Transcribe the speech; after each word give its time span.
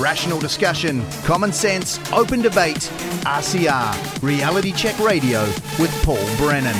Rational 0.00 0.40
discussion, 0.40 1.04
common 1.24 1.52
sense, 1.52 2.00
open 2.10 2.40
debate. 2.40 2.90
RCR, 3.26 4.22
Reality 4.22 4.72
Check 4.72 4.98
Radio 4.98 5.42
with 5.78 5.92
Paul 6.02 6.24
Brennan. 6.38 6.74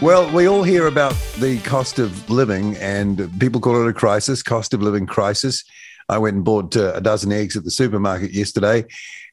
Well, 0.00 0.32
we 0.32 0.46
all 0.46 0.62
hear 0.62 0.86
about 0.86 1.16
the 1.40 1.58
cost 1.64 1.98
of 1.98 2.30
living, 2.30 2.76
and 2.76 3.28
people 3.40 3.60
call 3.60 3.84
it 3.84 3.90
a 3.90 3.92
crisis, 3.92 4.44
cost 4.44 4.72
of 4.74 4.80
living 4.80 5.06
crisis. 5.06 5.64
I 6.08 6.18
went 6.18 6.36
and 6.36 6.44
bought 6.44 6.76
uh, 6.76 6.92
a 6.94 7.00
dozen 7.00 7.32
eggs 7.32 7.56
at 7.56 7.64
the 7.64 7.72
supermarket 7.72 8.30
yesterday, 8.30 8.84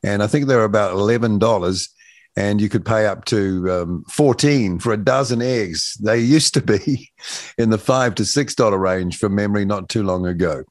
and 0.02 0.24
I 0.24 0.28
think 0.28 0.48
they 0.48 0.56
were 0.56 0.64
about 0.64 0.94
eleven 0.94 1.38
dollars 1.38 1.90
and 2.38 2.59
you 2.59 2.70
could 2.70 2.86
pay 2.86 3.05
up 3.05 3.25
to 3.25 3.71
um, 3.71 4.04
14 4.09 4.79
for 4.79 4.91
a 4.91 4.97
dozen 4.97 5.41
eggs. 5.41 5.97
They 6.02 6.20
used 6.35 6.54
to 6.55 6.61
be 6.61 7.11
in 7.57 7.70
the 7.70 7.77
five 7.77 8.15
to 8.15 8.25
six 8.25 8.55
dollar 8.55 8.77
range 8.77 9.17
from 9.17 9.35
memory 9.35 9.65
not 9.65 9.89
too 9.89 10.04
long 10.04 10.25
ago. 10.25 10.63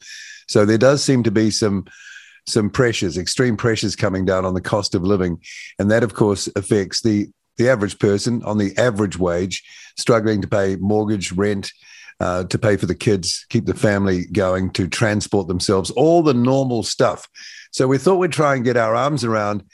So 0.48 0.64
there 0.64 0.78
does 0.78 1.02
seem 1.02 1.22
to 1.24 1.30
be 1.30 1.50
some 1.50 1.86
some 2.46 2.69
pressures, 2.69 3.16
extreme 3.16 3.56
pressures 3.56 3.96
coming 3.96 4.27
down 4.27 4.45
on 4.45 4.52
the 4.52 4.60
cost 4.60 4.95
of 4.95 5.02
living, 5.02 5.41
and 5.78 5.91
that 5.91 6.02
of 6.02 6.14
course 6.14 6.48
affects 6.56 7.00
the 7.00 7.28
the 7.56 7.69
average 7.69 7.98
person 7.98 8.42
on 8.42 8.58
the 8.58 8.77
average 8.77 9.19
wage, 9.19 9.62
struggling 9.96 10.42
to 10.42 10.48
pay 10.48 10.77
mortgage, 10.77 11.33
rent, 11.33 11.72
uh, 12.20 12.44
to 12.44 12.58
pay 12.58 12.77
for 12.77 12.86
the 12.86 12.94
kids, 12.94 13.46
keep 13.48 13.66
the 13.66 13.74
family 13.74 14.27
going, 14.27 14.70
to 14.70 14.88
transport 14.88 15.48
themselves, 15.48 15.91
all 15.92 16.22
the 16.22 16.34
normal 16.34 16.83
stuff. 16.83 17.28
So 17.70 17.86
we 17.86 17.98
thought 17.98 18.16
we'd 18.16 18.33
try 18.33 18.55
and 18.55 18.64
get 18.64 18.77
our 18.77 18.94
arms 18.94 19.24
around 19.24 19.64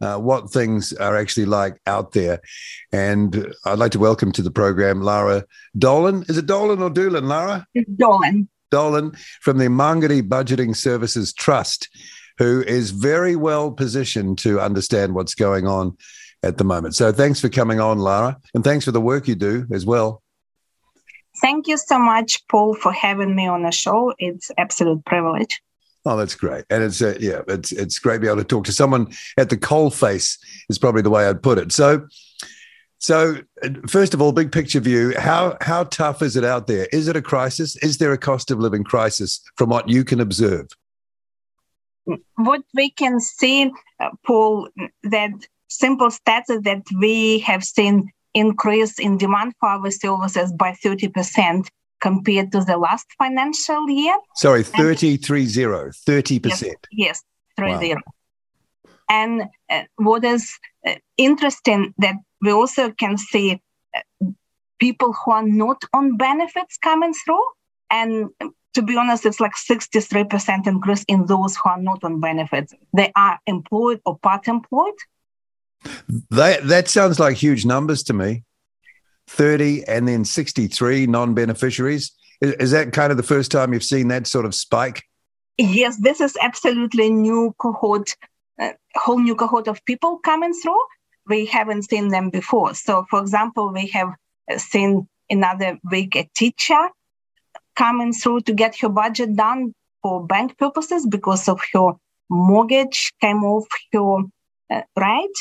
uh, 0.00 0.18
what 0.18 0.50
things 0.50 0.92
are 0.94 1.16
actually 1.16 1.46
like 1.46 1.80
out 1.86 2.12
there. 2.12 2.40
And 2.92 3.52
I'd 3.64 3.78
like 3.78 3.92
to 3.92 3.98
welcome 3.98 4.32
to 4.32 4.42
the 4.42 4.50
program 4.50 5.02
Lara 5.02 5.44
Dolan. 5.78 6.24
Is 6.28 6.38
it 6.38 6.46
Dolan 6.46 6.82
or 6.82 6.90
Dolan, 6.90 7.28
Lara? 7.28 7.66
It's 7.74 7.90
Dolan. 7.90 8.48
Dolan 8.70 9.12
from 9.40 9.58
the 9.58 9.66
Mangere 9.66 10.22
Budgeting 10.22 10.74
Services 10.74 11.32
Trust, 11.32 11.88
who 12.38 12.62
is 12.62 12.90
very 12.90 13.36
well 13.36 13.70
positioned 13.70 14.38
to 14.38 14.60
understand 14.60 15.14
what's 15.14 15.34
going 15.34 15.66
on 15.66 15.96
at 16.42 16.58
the 16.58 16.64
moment. 16.64 16.94
So 16.94 17.12
thanks 17.12 17.40
for 17.40 17.48
coming 17.48 17.80
on, 17.80 17.98
Lara, 17.98 18.38
and 18.54 18.64
thanks 18.64 18.84
for 18.84 18.92
the 18.92 19.00
work 19.00 19.28
you 19.28 19.34
do 19.34 19.66
as 19.72 19.86
well. 19.86 20.22
Thank 21.40 21.68
you 21.68 21.76
so 21.76 21.98
much, 21.98 22.46
Paul, 22.48 22.74
for 22.74 22.92
having 22.92 23.34
me 23.34 23.46
on 23.46 23.62
the 23.62 23.70
show. 23.70 24.14
It's 24.18 24.50
absolute 24.56 25.04
privilege. 25.04 25.60
Oh, 26.08 26.16
that's 26.16 26.36
great, 26.36 26.64
and 26.70 26.84
it's 26.84 27.02
uh, 27.02 27.16
yeah, 27.18 27.40
it's 27.48 27.72
it's 27.72 27.98
great 27.98 28.14
to 28.14 28.20
be 28.20 28.26
able 28.28 28.36
to 28.36 28.44
talk 28.44 28.64
to 28.66 28.72
someone 28.72 29.08
at 29.36 29.50
the 29.50 29.56
coal 29.56 29.90
face. 29.90 30.38
Is 30.68 30.78
probably 30.78 31.02
the 31.02 31.10
way 31.10 31.26
I'd 31.26 31.42
put 31.42 31.58
it. 31.58 31.72
So, 31.72 32.06
so 33.00 33.38
first 33.88 34.14
of 34.14 34.22
all, 34.22 34.30
big 34.30 34.52
picture 34.52 34.78
view. 34.78 35.14
How 35.18 35.56
how 35.60 35.82
tough 35.82 36.22
is 36.22 36.36
it 36.36 36.44
out 36.44 36.68
there? 36.68 36.86
Is 36.92 37.08
it 37.08 37.16
a 37.16 37.22
crisis? 37.22 37.74
Is 37.82 37.98
there 37.98 38.12
a 38.12 38.18
cost 38.18 38.52
of 38.52 38.60
living 38.60 38.84
crisis 38.84 39.40
from 39.56 39.68
what 39.68 39.88
you 39.88 40.04
can 40.04 40.20
observe? 40.20 40.68
What 42.36 42.62
we 42.72 42.90
can 42.90 43.18
see, 43.18 43.72
uh, 43.98 44.10
Paul, 44.24 44.68
that 45.02 45.32
simple 45.66 46.10
stats 46.10 46.50
is 46.50 46.62
that 46.62 46.84
we 47.00 47.40
have 47.40 47.64
seen 47.64 48.12
increase 48.32 49.00
in 49.00 49.18
demand 49.18 49.54
for 49.58 49.70
our 49.70 49.90
services 49.90 50.52
by 50.52 50.72
thirty 50.72 51.08
percent 51.08 51.68
compared 52.00 52.52
to 52.52 52.60
the 52.60 52.76
last 52.76 53.06
financial 53.18 53.88
year. 53.88 54.16
Sorry, 54.34 54.62
30, 54.62 55.16
30, 55.16 56.38
percent 56.40 56.86
Yes, 56.92 57.22
yes 57.58 57.78
30. 57.80 57.94
Wow. 57.94 58.00
And 59.08 59.42
uh, 59.70 59.82
what 59.96 60.24
is 60.24 60.52
uh, 60.86 60.94
interesting 61.16 61.94
that 61.98 62.16
we 62.40 62.52
also 62.52 62.90
can 62.90 63.16
see 63.16 63.60
uh, 63.94 64.26
people 64.78 65.12
who 65.12 65.30
are 65.30 65.46
not 65.46 65.82
on 65.92 66.16
benefits 66.16 66.76
coming 66.78 67.14
through. 67.24 67.44
And 67.90 68.30
to 68.74 68.82
be 68.82 68.96
honest, 68.96 69.24
it's 69.24 69.40
like 69.40 69.54
63% 69.54 70.66
increase 70.66 71.04
in 71.08 71.26
those 71.26 71.56
who 71.56 71.70
are 71.70 71.80
not 71.80 72.02
on 72.04 72.20
benefits. 72.20 72.74
They 72.94 73.12
are 73.16 73.38
employed 73.46 74.00
or 74.04 74.18
part 74.18 74.48
employed. 74.48 74.94
That, 76.30 76.66
that 76.66 76.88
sounds 76.88 77.20
like 77.20 77.36
huge 77.36 77.64
numbers 77.64 78.02
to 78.04 78.12
me. 78.12 78.44
30 79.28 79.84
and 79.84 80.06
then 80.06 80.24
63 80.24 81.06
non 81.06 81.34
beneficiaries. 81.34 82.12
Is, 82.40 82.52
is, 82.54 82.70
that 82.72 82.92
kind 82.92 83.10
of 83.10 83.16
the 83.16 83.22
first 83.22 83.50
time 83.50 83.72
you've 83.72 83.84
seen 83.84 84.08
that 84.08 84.26
sort 84.26 84.44
of 84.44 84.54
spike? 84.54 85.02
Yes, 85.58 85.96
this 85.96 86.20
is 86.20 86.36
absolutely 86.40 87.10
new 87.10 87.54
cohort, 87.58 88.14
uh, 88.60 88.72
whole 88.94 89.18
new 89.18 89.34
cohort 89.34 89.68
of 89.68 89.84
people 89.84 90.18
coming 90.18 90.52
through. 90.52 90.78
We 91.26 91.46
haven't 91.46 91.88
seen 91.88 92.08
them 92.08 92.30
before. 92.30 92.74
So, 92.74 93.06
for 93.08 93.20
example, 93.20 93.72
we 93.72 93.86
have 93.88 94.14
uh, 94.50 94.58
seen 94.58 95.08
another 95.30 95.78
week 95.90 96.14
a 96.14 96.28
teacher 96.36 96.88
coming 97.74 98.12
through 98.12 98.40
to 98.42 98.52
get 98.52 98.78
her 98.80 98.88
budget 98.88 99.34
done 99.34 99.72
for 100.02 100.26
bank 100.26 100.56
purposes 100.58 101.06
because 101.06 101.48
of 101.48 101.60
her 101.72 101.92
mortgage 102.28 103.12
came 103.20 103.44
off 103.44 103.66
her 103.92 104.18
uh, 104.70 104.82
right 104.96 105.36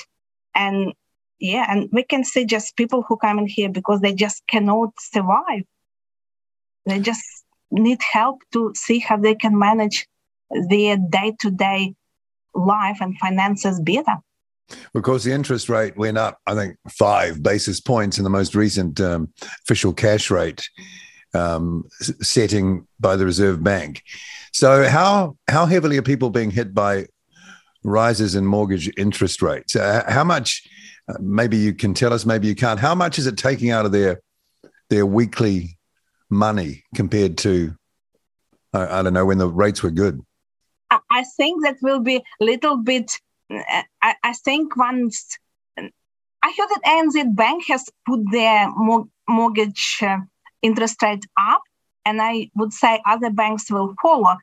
and 0.54 0.94
yeah 1.40 1.66
and 1.70 1.90
we 1.92 2.04
can 2.04 2.24
see 2.24 2.46
just 2.46 2.76
people 2.76 3.04
who 3.08 3.18
come 3.18 3.40
in 3.40 3.48
here 3.48 3.70
because 3.70 4.02
they 4.02 4.14
just 4.14 4.46
cannot 4.48 4.90
survive 5.00 5.64
they 6.86 7.00
just 7.00 7.24
need 7.72 8.00
help 8.14 8.42
to 8.52 8.72
see 8.76 9.00
how 9.00 9.18
they 9.18 9.36
can 9.36 9.58
manage 9.58 10.08
their 10.70 10.98
day-to-day 10.98 11.94
life 12.54 12.98
and 13.02 13.18
finances 13.18 13.80
better 13.82 14.18
of 14.96 15.04
course, 15.04 15.24
the 15.24 15.32
interest 15.32 15.70
rate 15.70 15.96
went 15.96 16.18
up, 16.18 16.40
I 16.48 16.56
think, 16.56 16.78
five 16.90 17.44
basis 17.44 17.80
points 17.80 18.18
in 18.18 18.24
the 18.24 18.30
most 18.30 18.56
recent 18.56 19.00
um, 19.00 19.32
official 19.64 19.94
cash 19.94 20.32
rate 20.32 20.68
um, 21.36 21.84
setting 22.22 22.88
by 23.00 23.16
the 23.16 23.26
Reserve 23.26 23.64
Bank. 23.64 24.02
So, 24.54 24.88
how 24.88 25.38
how 25.48 25.66
heavily 25.66 25.98
are 25.98 26.02
people 26.02 26.30
being 26.30 26.50
hit 26.50 26.74
by 26.74 27.08
rises 27.84 28.36
in 28.36 28.46
mortgage 28.46 28.90
interest 28.98 29.42
rates? 29.42 29.76
Uh, 29.76 30.04
how 30.08 30.24
much 30.24 30.68
maybe 31.20 31.58
you 31.58 31.74
can 31.74 31.94
tell 31.94 32.14
us, 32.14 32.26
maybe 32.26 32.48
you 32.48 32.56
can't. 32.56 32.80
How 32.80 32.96
much 32.96 33.20
is 33.20 33.28
it 33.28 33.38
taking 33.38 33.72
out 33.72 33.86
of 33.86 33.92
their 33.92 34.22
their 34.90 35.06
weekly 35.06 35.78
money 36.30 36.84
compared 36.96 37.38
to 37.40 37.76
I, 38.74 39.02
don't 39.02 39.14
know 39.14 39.26
when 39.26 39.38
the 39.38 39.50
rates 39.50 39.82
were 39.82 39.92
good? 39.92 40.22
I 40.92 41.24
think 41.38 41.64
that 41.64 41.78
will 41.82 42.00
be 42.00 42.18
a 42.18 42.44
little 42.44 42.78
bit. 42.78 43.12
I, 43.50 44.16
I 44.24 44.34
think 44.34 44.76
once 44.76 45.38
I 45.78 46.54
heard 46.56 46.70
that 46.70 46.82
ANZ 46.86 47.36
Bank 47.36 47.66
has 47.70 47.90
put 48.06 48.20
their 48.32 48.72
mortgage 49.28 49.98
uh, 50.02 50.18
interest 50.62 51.02
rate 51.02 51.26
up, 51.40 51.62
and 52.06 52.22
I 52.22 52.52
would 52.56 52.72
say 52.72 53.02
other 53.06 53.32
banks 53.32 53.72
will 53.72 53.96
follow. 54.02 54.36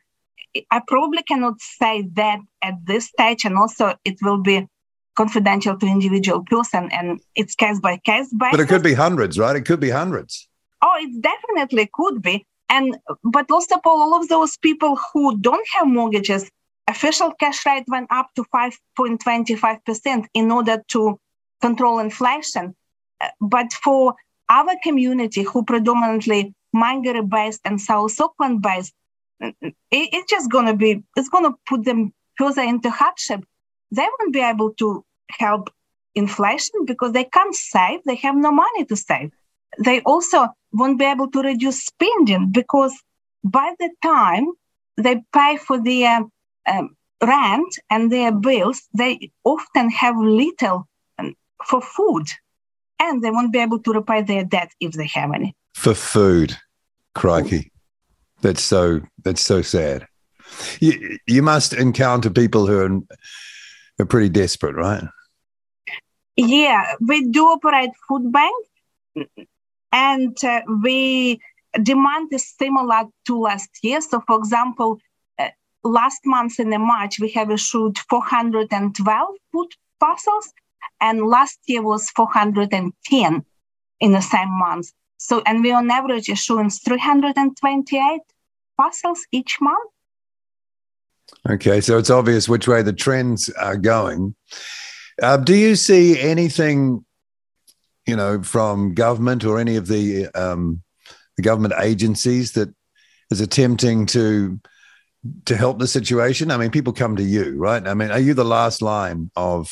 I 0.70 0.82
probably 0.86 1.22
cannot 1.22 1.60
say 1.60 2.08
that 2.14 2.40
at 2.60 2.74
this 2.84 3.06
stage, 3.06 3.44
and 3.44 3.56
also 3.56 3.94
it 4.04 4.16
will 4.20 4.38
be 4.38 4.66
confidential 5.14 5.76
to 5.78 5.86
individual 5.86 6.42
person 6.44 6.88
and 6.92 7.20
it's 7.34 7.54
case 7.54 7.80
by 7.80 7.98
case 7.98 8.32
basis. 8.32 8.52
But 8.52 8.60
it 8.60 8.68
could 8.68 8.82
be 8.82 8.94
hundreds, 8.94 9.38
right? 9.38 9.56
It 9.56 9.62
could 9.62 9.80
be 9.80 9.90
hundreds. 9.90 10.48
Oh, 10.82 10.94
it 10.96 11.22
definitely 11.22 11.88
could 11.92 12.22
be. 12.22 12.46
And 12.68 12.96
but 13.22 13.50
also 13.50 13.76
for 13.82 13.92
all 13.92 14.14
of 14.14 14.28
those 14.28 14.56
people 14.56 14.98
who 15.12 15.38
don't 15.38 15.66
have 15.74 15.86
mortgages, 15.86 16.50
official 16.88 17.32
cash 17.32 17.64
rate 17.66 17.84
went 17.88 18.08
up 18.10 18.30
to 18.36 18.44
5.25% 18.44 20.26
in 20.34 20.50
order 20.50 20.82
to 20.88 21.20
control 21.60 21.98
inflation. 21.98 22.74
Uh, 23.20 23.28
but 23.40 23.72
for 23.72 24.14
our 24.48 24.74
community 24.82 25.42
who 25.42 25.64
predominantly 25.64 26.54
Mangere 26.74 27.28
based 27.28 27.60
and 27.64 27.80
South 27.80 28.18
Auckland 28.20 28.62
based, 28.62 28.94
it, 29.40 29.74
it's 29.90 30.30
just 30.30 30.50
gonna 30.50 30.74
be 30.74 31.02
it's 31.16 31.28
gonna 31.28 31.54
put 31.66 31.84
them 31.84 32.12
further 32.38 32.62
into 32.62 32.90
hardship 32.90 33.44
they 33.92 34.08
won't 34.18 34.32
be 34.32 34.40
able 34.40 34.72
to 34.74 35.04
help 35.30 35.70
inflation 36.14 36.84
because 36.86 37.12
they 37.12 37.24
can't 37.24 37.54
save. 37.54 38.00
They 38.04 38.16
have 38.16 38.36
no 38.36 38.50
money 38.50 38.84
to 38.86 38.96
save. 38.96 39.30
They 39.78 40.00
also 40.00 40.48
won't 40.72 40.98
be 40.98 41.04
able 41.04 41.30
to 41.30 41.42
reduce 41.42 41.84
spending 41.84 42.50
because 42.50 42.94
by 43.44 43.74
the 43.78 43.90
time 44.02 44.46
they 44.96 45.22
pay 45.32 45.56
for 45.58 45.82
their 45.82 46.22
um, 46.66 46.96
rent 47.22 47.78
and 47.90 48.10
their 48.10 48.32
bills, 48.32 48.82
they 48.94 49.30
often 49.44 49.90
have 49.90 50.16
little 50.16 50.88
um, 51.18 51.34
for 51.64 51.80
food 51.80 52.26
and 52.98 53.22
they 53.22 53.30
won't 53.30 53.52
be 53.52 53.58
able 53.58 53.78
to 53.80 53.92
repay 53.92 54.22
their 54.22 54.44
debt 54.44 54.70
if 54.80 54.92
they 54.92 55.06
have 55.06 55.32
any. 55.34 55.54
For 55.74 55.94
food, 55.94 56.56
crikey. 57.14 57.70
That's 58.40 58.62
so 58.62 59.00
that's 59.22 59.42
so 59.42 59.62
sad. 59.62 60.06
You, 60.80 61.18
you 61.26 61.42
must 61.42 61.72
encounter 61.72 62.28
people 62.28 62.66
who 62.66 62.78
are 62.78 63.16
are 63.98 64.06
pretty 64.06 64.28
desperate, 64.28 64.76
right? 64.76 65.04
Yeah, 66.36 66.94
we 67.00 67.28
do 67.28 67.46
operate 67.46 67.90
food 68.08 68.32
bank, 68.32 68.56
and 69.92 70.36
uh, 70.44 70.62
we 70.82 71.40
demand 71.82 72.32
is 72.32 72.54
similar 72.58 73.04
to 73.26 73.40
last 73.40 73.70
year. 73.82 74.00
So, 74.00 74.22
for 74.26 74.38
example, 74.38 74.98
uh, 75.38 75.48
last 75.84 76.20
month 76.24 76.58
in 76.58 76.70
March 76.80 77.20
we 77.20 77.30
have 77.30 77.50
issued 77.50 77.98
412 77.98 79.28
food 79.52 79.68
parcels, 80.00 80.52
and 81.00 81.26
last 81.26 81.58
year 81.66 81.82
was 81.82 82.08
410 82.10 83.44
in 84.00 84.12
the 84.12 84.20
same 84.20 84.50
month. 84.50 84.90
So, 85.18 85.42
and 85.46 85.62
we 85.62 85.70
on 85.72 85.90
average 85.90 86.28
issuing 86.28 86.70
328 86.70 88.20
parcels 88.76 89.26
each 89.30 89.58
month. 89.60 89.90
Okay, 91.48 91.80
so 91.80 91.98
it's 91.98 92.10
obvious 92.10 92.48
which 92.48 92.68
way 92.68 92.82
the 92.82 92.92
trends 92.92 93.50
are 93.50 93.76
going. 93.76 94.34
Uh, 95.20 95.36
do 95.36 95.54
you 95.54 95.74
see 95.74 96.18
anything, 96.20 97.04
you 98.06 98.16
know, 98.16 98.42
from 98.42 98.94
government 98.94 99.44
or 99.44 99.58
any 99.58 99.76
of 99.76 99.88
the 99.88 100.28
um, 100.28 100.82
the 101.36 101.42
government 101.42 101.74
agencies 101.78 102.52
that 102.52 102.72
is 103.30 103.40
attempting 103.40 104.06
to 104.06 104.60
to 105.46 105.56
help 105.56 105.78
the 105.78 105.88
situation? 105.88 106.50
I 106.50 106.56
mean, 106.56 106.70
people 106.70 106.92
come 106.92 107.16
to 107.16 107.22
you, 107.22 107.56
right? 107.56 107.86
I 107.86 107.94
mean, 107.94 108.10
are 108.10 108.20
you 108.20 108.34
the 108.34 108.44
last 108.44 108.80
line 108.80 109.30
of 109.34 109.68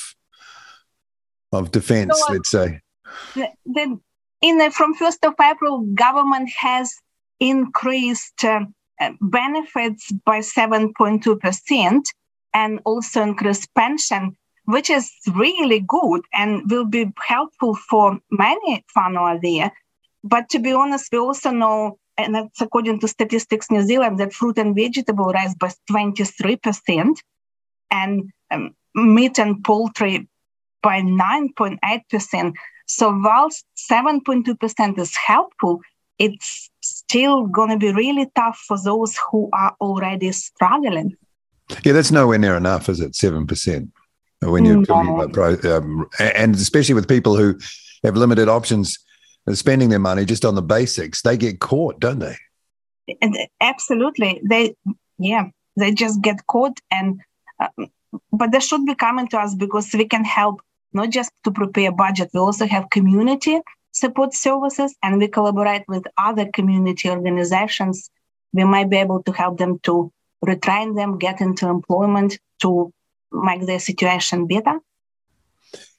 of 1.53 1.71
defense? 1.71 2.19
So, 2.19 2.27
uh, 2.29 2.33
let's 2.33 2.51
say. 2.51 2.81
The, 3.35 3.49
the, 3.67 4.01
in 4.43 4.59
the, 4.59 4.71
from 4.71 4.95
first 4.95 5.25
of 5.25 5.35
April, 5.41 5.81
government 5.95 6.51
has 6.59 6.95
increased 7.41 8.45
uh, 8.45 8.61
benefits 9.21 10.13
by 10.25 10.41
seven 10.41 10.93
point 10.95 11.23
two 11.23 11.37
percent, 11.37 12.09
and 12.55 12.81
also 12.85 13.23
increased 13.23 13.73
pension, 13.75 14.37
which 14.65 14.91
is 14.91 15.11
really 15.35 15.81
good 15.81 16.23
and 16.33 16.71
will 16.71 16.85
be 16.85 17.13
helpful 17.27 17.75
for 17.75 18.19
many 18.31 18.85
families 18.93 19.41
there. 19.43 19.73
But 20.23 20.49
to 20.51 20.59
be 20.59 20.73
honest, 20.73 21.11
we 21.13 21.19
also 21.19 21.51
know 21.51 21.99
and 22.25 22.35
that's 22.35 22.61
according 22.61 23.01
to 23.01 23.09
Statistics 23.09 23.71
New 23.71 23.83
Zealand, 23.83 24.19
that 24.19 24.33
fruit 24.33 24.59
and 24.59 24.75
vegetable 24.75 25.27
rise 25.27 25.55
by 25.55 25.71
23%, 25.91 27.17
and 27.91 28.31
um, 28.51 28.75
meat 28.95 29.39
and 29.39 29.63
poultry 29.65 30.29
by 30.83 31.01
9.8%. 31.01 32.55
So 32.87 33.19
whilst 33.23 33.65
7.2% 33.91 34.99
is 34.99 35.17
helpful, 35.17 35.81
it's 36.21 36.71
still 36.83 37.47
going 37.47 37.71
to 37.71 37.79
be 37.79 37.93
really 37.93 38.31
tough 38.37 38.63
for 38.69 38.79
those 38.79 39.19
who 39.31 39.49
are 39.53 39.75
already 39.81 40.31
struggling. 40.31 41.17
Yeah, 41.85 41.95
that's 41.95 42.13
nowhere 42.13 42.39
near 42.39 42.57
enough, 42.57 42.89
is 42.89 43.01
it? 43.01 43.13
7% 43.13 43.91
when 44.43 44.65
you're 44.65 44.77
no. 44.77 44.85
talking 44.85 45.21
about, 45.21 45.65
um, 45.65 46.09
and 46.19 46.55
especially 46.55 46.95
with 46.95 47.09
people 47.09 47.37
who 47.37 47.59
have 48.05 48.17
limited 48.17 48.49
options 48.49 48.99
spending 49.53 49.89
their 49.89 49.99
money 49.99 50.25
just 50.25 50.45
on 50.45 50.55
the 50.55 50.63
basics, 50.63 51.23
they 51.23 51.37
get 51.37 51.61
caught, 51.61 52.01
don't 52.01 52.21
they? 52.21 52.37
And 53.21 53.37
absolutely, 53.61 54.41
they 54.49 54.75
yeah, 55.19 55.49
they 55.77 55.93
just 55.93 56.23
get 56.23 56.47
caught, 56.47 56.79
and 56.93 57.21
uh, 57.59 57.69
but 58.33 58.53
they 58.53 58.61
should 58.61 58.87
be 58.87 58.95
coming 58.95 59.27
to 59.29 59.39
us 59.39 59.55
because 59.55 59.93
we 59.93 60.05
can 60.07 60.25
help 60.25 60.61
not 60.93 61.11
just 61.11 61.33
to 61.45 61.51
prepare 61.51 61.91
budget. 61.91 62.31
We 62.33 62.41
also 62.41 62.67
have 62.67 62.89
community 62.91 63.61
support 63.93 64.35
services, 64.35 64.95
and 65.03 65.19
we 65.19 65.29
collaborate 65.29 65.85
with 65.89 66.05
other 66.17 66.47
community 66.53 67.11
organizations. 67.11 68.11
We 68.53 68.65
might 68.65 68.91
be 68.91 68.97
able 68.97 69.23
to 69.23 69.33
help 69.33 69.59
them 69.59 69.79
to 69.81 70.13
retrain 70.45 70.97
them, 70.97 71.19
get 71.19 71.41
into 71.41 71.69
employment, 71.69 72.39
to 72.63 72.93
make 73.33 73.67
their 73.67 73.79
situation 73.79 74.47
better. 74.47 74.81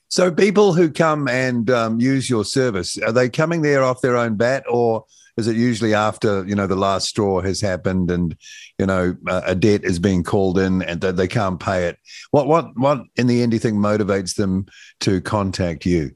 So 0.10 0.30
people 0.30 0.74
who 0.74 0.92
come 0.92 1.30
and 1.30 1.70
um, 1.70 2.02
use 2.02 2.30
your 2.30 2.44
service, 2.44 2.98
are 2.98 3.14
they 3.14 3.30
coming 3.30 3.62
there 3.62 3.84
off 3.84 4.02
their 4.02 4.18
own 4.18 4.36
bat 4.36 4.66
or 4.70 5.06
is 5.38 5.48
it 5.48 5.56
usually 5.56 5.94
after, 5.94 6.46
you 6.46 6.56
know, 6.56 6.68
the 6.68 6.76
last 6.76 7.08
straw 7.08 7.40
has 7.42 7.62
happened 7.62 8.12
and, 8.12 8.36
you 8.78 8.86
know, 8.86 9.16
a 9.28 9.56
debt 9.56 9.86
is 9.86 10.00
being 10.00 10.24
called 10.24 10.60
in 10.60 10.82
and 10.82 11.02
they 11.02 11.30
can't 11.30 11.60
pay 11.60 11.88
it? 11.88 11.98
What, 12.32 12.48
what, 12.48 12.66
what 12.76 13.04
in 13.16 13.28
the 13.28 13.42
end 13.42 13.52
do 13.52 13.56
you 13.56 13.60
think 13.60 13.78
motivates 13.78 14.36
them 14.36 14.66
to 15.00 15.22
contact 15.22 15.86
you? 15.86 16.12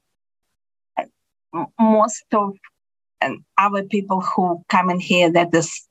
Most 1.80 2.26
of 2.34 2.54
um, 3.22 3.46
our 3.58 3.84
people 3.84 4.22
who 4.22 4.64
come 4.70 4.90
in 4.90 5.00
here, 5.00 5.32
that 5.32 5.54
is 5.54 5.88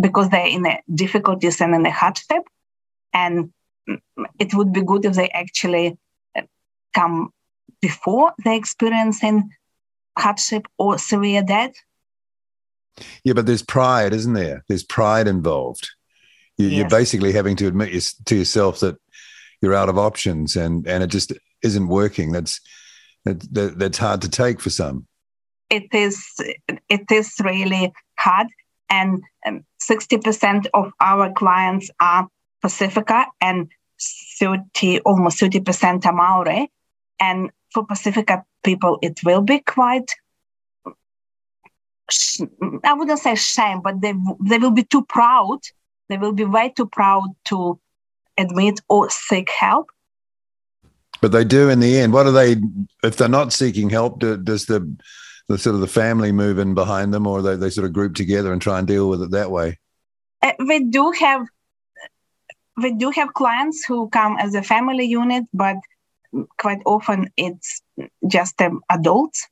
because 0.00 0.28
they're 0.28 0.46
in 0.46 0.66
a 0.66 0.80
difficulties 0.92 1.60
and 1.60 1.74
in 1.74 1.86
a 1.86 1.90
hardship. 1.90 2.42
And 3.12 3.52
mm, 3.88 4.00
it 4.38 4.54
would 4.54 4.72
be 4.72 4.82
good 4.82 5.04
if 5.04 5.14
they 5.14 5.28
actually 5.30 5.96
um, 6.36 6.46
come 6.94 7.30
before 7.80 8.32
they're 8.44 8.54
experiencing 8.54 9.50
hardship 10.18 10.66
or 10.78 10.98
severe 10.98 11.42
death. 11.42 11.74
Yeah, 13.24 13.32
but 13.32 13.46
there's 13.46 13.62
pride, 13.62 14.12
isn't 14.12 14.34
there? 14.34 14.64
There's 14.68 14.84
pride 14.84 15.26
involved. 15.26 15.90
You, 16.56 16.68
yes. 16.68 16.78
You're 16.78 16.88
basically 16.88 17.32
having 17.32 17.56
to 17.56 17.66
admit 17.66 17.90
to 18.26 18.36
yourself 18.36 18.80
that 18.80 18.96
you're 19.60 19.74
out 19.74 19.88
of 19.88 19.98
options, 19.98 20.56
and 20.56 20.86
and 20.86 21.02
it 21.02 21.08
just 21.08 21.32
isn't 21.62 21.88
working. 21.88 22.32
That's 22.32 22.60
that, 23.24 23.78
that's 23.78 23.98
hard 23.98 24.22
to 24.22 24.28
take 24.28 24.60
for 24.60 24.70
some. 24.70 25.06
It 25.70 25.92
is. 25.92 26.22
It 26.88 27.10
is 27.10 27.34
really 27.42 27.92
hard, 28.18 28.48
and 28.90 29.22
um, 29.46 29.64
sixty 29.80 30.18
percent 30.18 30.66
of 30.74 30.92
our 31.00 31.32
clients 31.32 31.90
are 32.00 32.28
Pasifika, 32.62 33.26
and 33.40 33.70
thirty 34.38 35.00
almost 35.00 35.40
thirty 35.40 35.60
percent 35.60 36.06
are 36.06 36.12
Maori, 36.12 36.70
and 37.18 37.50
for 37.72 37.86
Pasifika 37.86 38.44
people, 38.62 38.98
it 39.02 39.20
will 39.24 39.40
be 39.40 39.60
quite. 39.60 40.10
I 42.84 42.92
wouldn't 42.92 43.18
say 43.18 43.34
shame, 43.34 43.80
but 43.80 44.00
they 44.00 44.12
they 44.40 44.58
will 44.58 44.70
be 44.70 44.84
too 44.84 45.04
proud. 45.06 45.60
They 46.08 46.18
will 46.18 46.32
be 46.32 46.44
way 46.44 46.72
too 46.76 46.86
proud 46.86 47.30
to 47.46 47.80
admit 48.36 48.80
or 48.88 49.08
seek 49.08 49.48
help. 49.50 49.88
But 51.24 51.32
they 51.32 51.42
do 51.42 51.70
in 51.70 51.80
the 51.80 51.96
end. 51.96 52.12
What 52.12 52.26
are 52.26 52.32
they? 52.32 52.56
If 53.02 53.16
they're 53.16 53.30
not 53.30 53.50
seeking 53.50 53.88
help, 53.88 54.20
do, 54.20 54.36
does 54.36 54.66
the 54.66 54.94
the 55.48 55.56
sort 55.56 55.74
of 55.74 55.80
the 55.80 55.86
family 55.86 56.32
move 56.32 56.58
in 56.58 56.74
behind 56.74 57.14
them, 57.14 57.26
or 57.26 57.40
they 57.40 57.56
they 57.56 57.70
sort 57.70 57.86
of 57.86 57.94
group 57.94 58.14
together 58.14 58.52
and 58.52 58.60
try 58.60 58.78
and 58.78 58.86
deal 58.86 59.08
with 59.08 59.22
it 59.22 59.30
that 59.30 59.50
way? 59.50 59.78
Uh, 60.42 60.52
we 60.58 60.84
do 60.84 61.12
have 61.12 61.46
we 62.76 62.92
do 62.92 63.08
have 63.08 63.32
clients 63.32 63.86
who 63.88 64.10
come 64.10 64.36
as 64.38 64.54
a 64.54 64.62
family 64.62 65.06
unit, 65.06 65.44
but 65.54 65.76
quite 66.58 66.82
often 66.84 67.30
it's 67.38 67.80
just 68.28 68.60
um, 68.60 68.82
adults. 68.90 69.48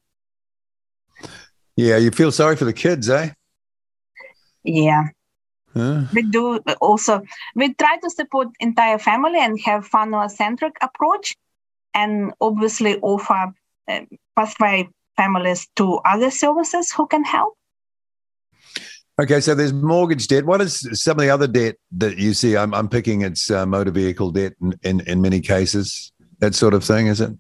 Yeah, 1.74 1.96
you 1.96 2.10
feel 2.10 2.32
sorry 2.32 2.56
for 2.56 2.66
the 2.66 2.74
kids, 2.74 3.08
eh? 3.08 3.30
Yeah. 4.62 5.04
Huh? 5.72 6.02
We 6.12 6.24
do 6.24 6.60
also. 6.82 7.22
We 7.54 7.72
try 7.72 7.96
to 7.96 8.10
support 8.10 8.48
entire 8.60 8.98
family 8.98 9.38
and 9.40 9.58
have 9.64 9.86
family-centric 9.86 10.76
approach, 10.82 11.34
and 11.94 12.32
obviously 12.40 12.98
offer 13.00 13.52
uh, 13.88 14.00
pathway 14.36 14.88
families 15.16 15.68
to 15.76 16.00
other 16.04 16.30
services 16.30 16.92
who 16.92 17.06
can 17.06 17.24
help. 17.24 17.54
Okay, 19.20 19.40
so 19.40 19.54
there's 19.54 19.74
mortgage 19.74 20.26
debt. 20.26 20.46
What 20.46 20.62
is 20.62 20.88
some 21.00 21.18
of 21.18 21.22
the 21.22 21.30
other 21.30 21.46
debt 21.46 21.76
that 21.92 22.16
you 22.16 22.32
see? 22.32 22.56
I'm, 22.56 22.72
I'm 22.74 22.88
picking 22.88 23.20
it's 23.20 23.50
uh, 23.50 23.66
motor 23.66 23.90
vehicle 23.90 24.30
debt 24.30 24.54
in, 24.60 24.78
in, 24.82 25.00
in 25.00 25.20
many 25.20 25.40
cases 25.40 26.12
that 26.38 26.54
sort 26.54 26.74
of 26.74 26.82
thing, 26.82 27.08
is 27.08 27.20
it? 27.20 27.30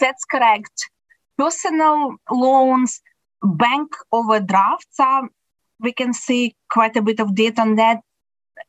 That's 0.00 0.24
correct. 0.24 0.90
Personal 1.36 2.16
loans, 2.30 3.00
bank 3.42 3.92
overdrafts 4.10 4.98
are, 4.98 5.28
we 5.80 5.92
can 5.92 6.14
see 6.14 6.56
quite 6.70 6.96
a 6.96 7.02
bit 7.02 7.20
of 7.20 7.34
debt 7.34 7.58
on 7.58 7.76
that. 7.76 8.00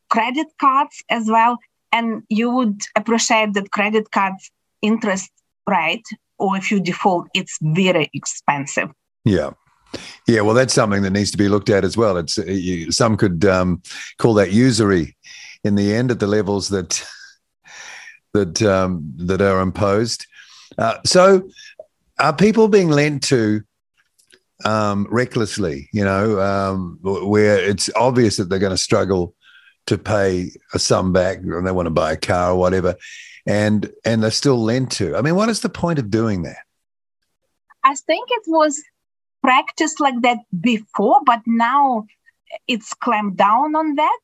Credit 0.09 0.47
cards 0.59 1.01
as 1.09 1.27
well. 1.27 1.57
And 1.91 2.23
you 2.29 2.51
would 2.51 2.81
appreciate 2.95 3.53
that 3.53 3.71
credit 3.71 4.11
card 4.11 4.33
interest 4.81 5.31
rate, 5.67 6.05
or 6.37 6.57
if 6.57 6.71
you 6.71 6.79
default, 6.79 7.27
it's 7.33 7.57
very 7.61 8.09
expensive. 8.13 8.89
Yeah. 9.25 9.51
Yeah, 10.27 10.41
well, 10.41 10.53
that's 10.53 10.73
something 10.73 11.01
that 11.03 11.11
needs 11.11 11.31
to 11.31 11.37
be 11.37 11.47
looked 11.47 11.69
at 11.69 11.85
as 11.85 11.95
well. 11.95 12.17
It's 12.17 12.37
you, 12.37 12.91
some 12.91 13.15
could 13.15 13.45
um, 13.45 13.81
call 14.17 14.33
that 14.35 14.51
usury 14.51 15.15
in 15.63 15.75
the 15.75 15.93
end 15.93 16.11
at 16.11 16.19
the 16.19 16.27
levels 16.27 16.69
that 16.69 17.05
that 18.33 18.61
um, 18.61 19.13
that 19.17 19.41
are 19.41 19.61
imposed. 19.61 20.25
Uh, 20.77 20.97
so, 21.05 21.49
are 22.19 22.35
people 22.35 22.67
being 22.67 22.89
lent 22.89 23.23
to 23.23 23.61
um, 24.65 25.07
recklessly? 25.09 25.89
You 25.93 26.03
know, 26.03 26.41
um, 26.41 26.99
where 27.01 27.57
it's 27.57 27.89
obvious 27.95 28.35
that 28.37 28.49
they're 28.49 28.59
going 28.59 28.71
to 28.71 28.77
struggle 28.77 29.33
to 29.87 29.97
pay 29.97 30.51
a 30.73 30.79
sum 30.79 31.11
back, 31.13 31.37
and 31.37 31.65
they 31.65 31.71
want 31.71 31.87
to 31.87 31.91
buy 31.91 32.13
a 32.13 32.17
car 32.17 32.51
or 32.51 32.57
whatever, 32.57 32.95
and 33.45 33.91
and 34.05 34.23
they're 34.23 34.31
still 34.31 34.61
lend 34.61 34.91
to. 34.91 35.15
I 35.15 35.21
mean, 35.21 35.35
what 35.35 35.49
is 35.49 35.61
the 35.61 35.69
point 35.69 35.99
of 35.99 36.09
doing 36.09 36.43
that? 36.43 36.57
I 37.83 37.95
think 37.95 38.27
it 38.31 38.43
was 38.47 38.81
practiced 39.41 39.99
like 39.99 40.21
that 40.21 40.39
before, 40.59 41.21
but 41.25 41.41
now 41.45 42.05
it's 42.67 42.93
clamped 42.93 43.37
down 43.37 43.75
on 43.75 43.95
that 43.95 44.19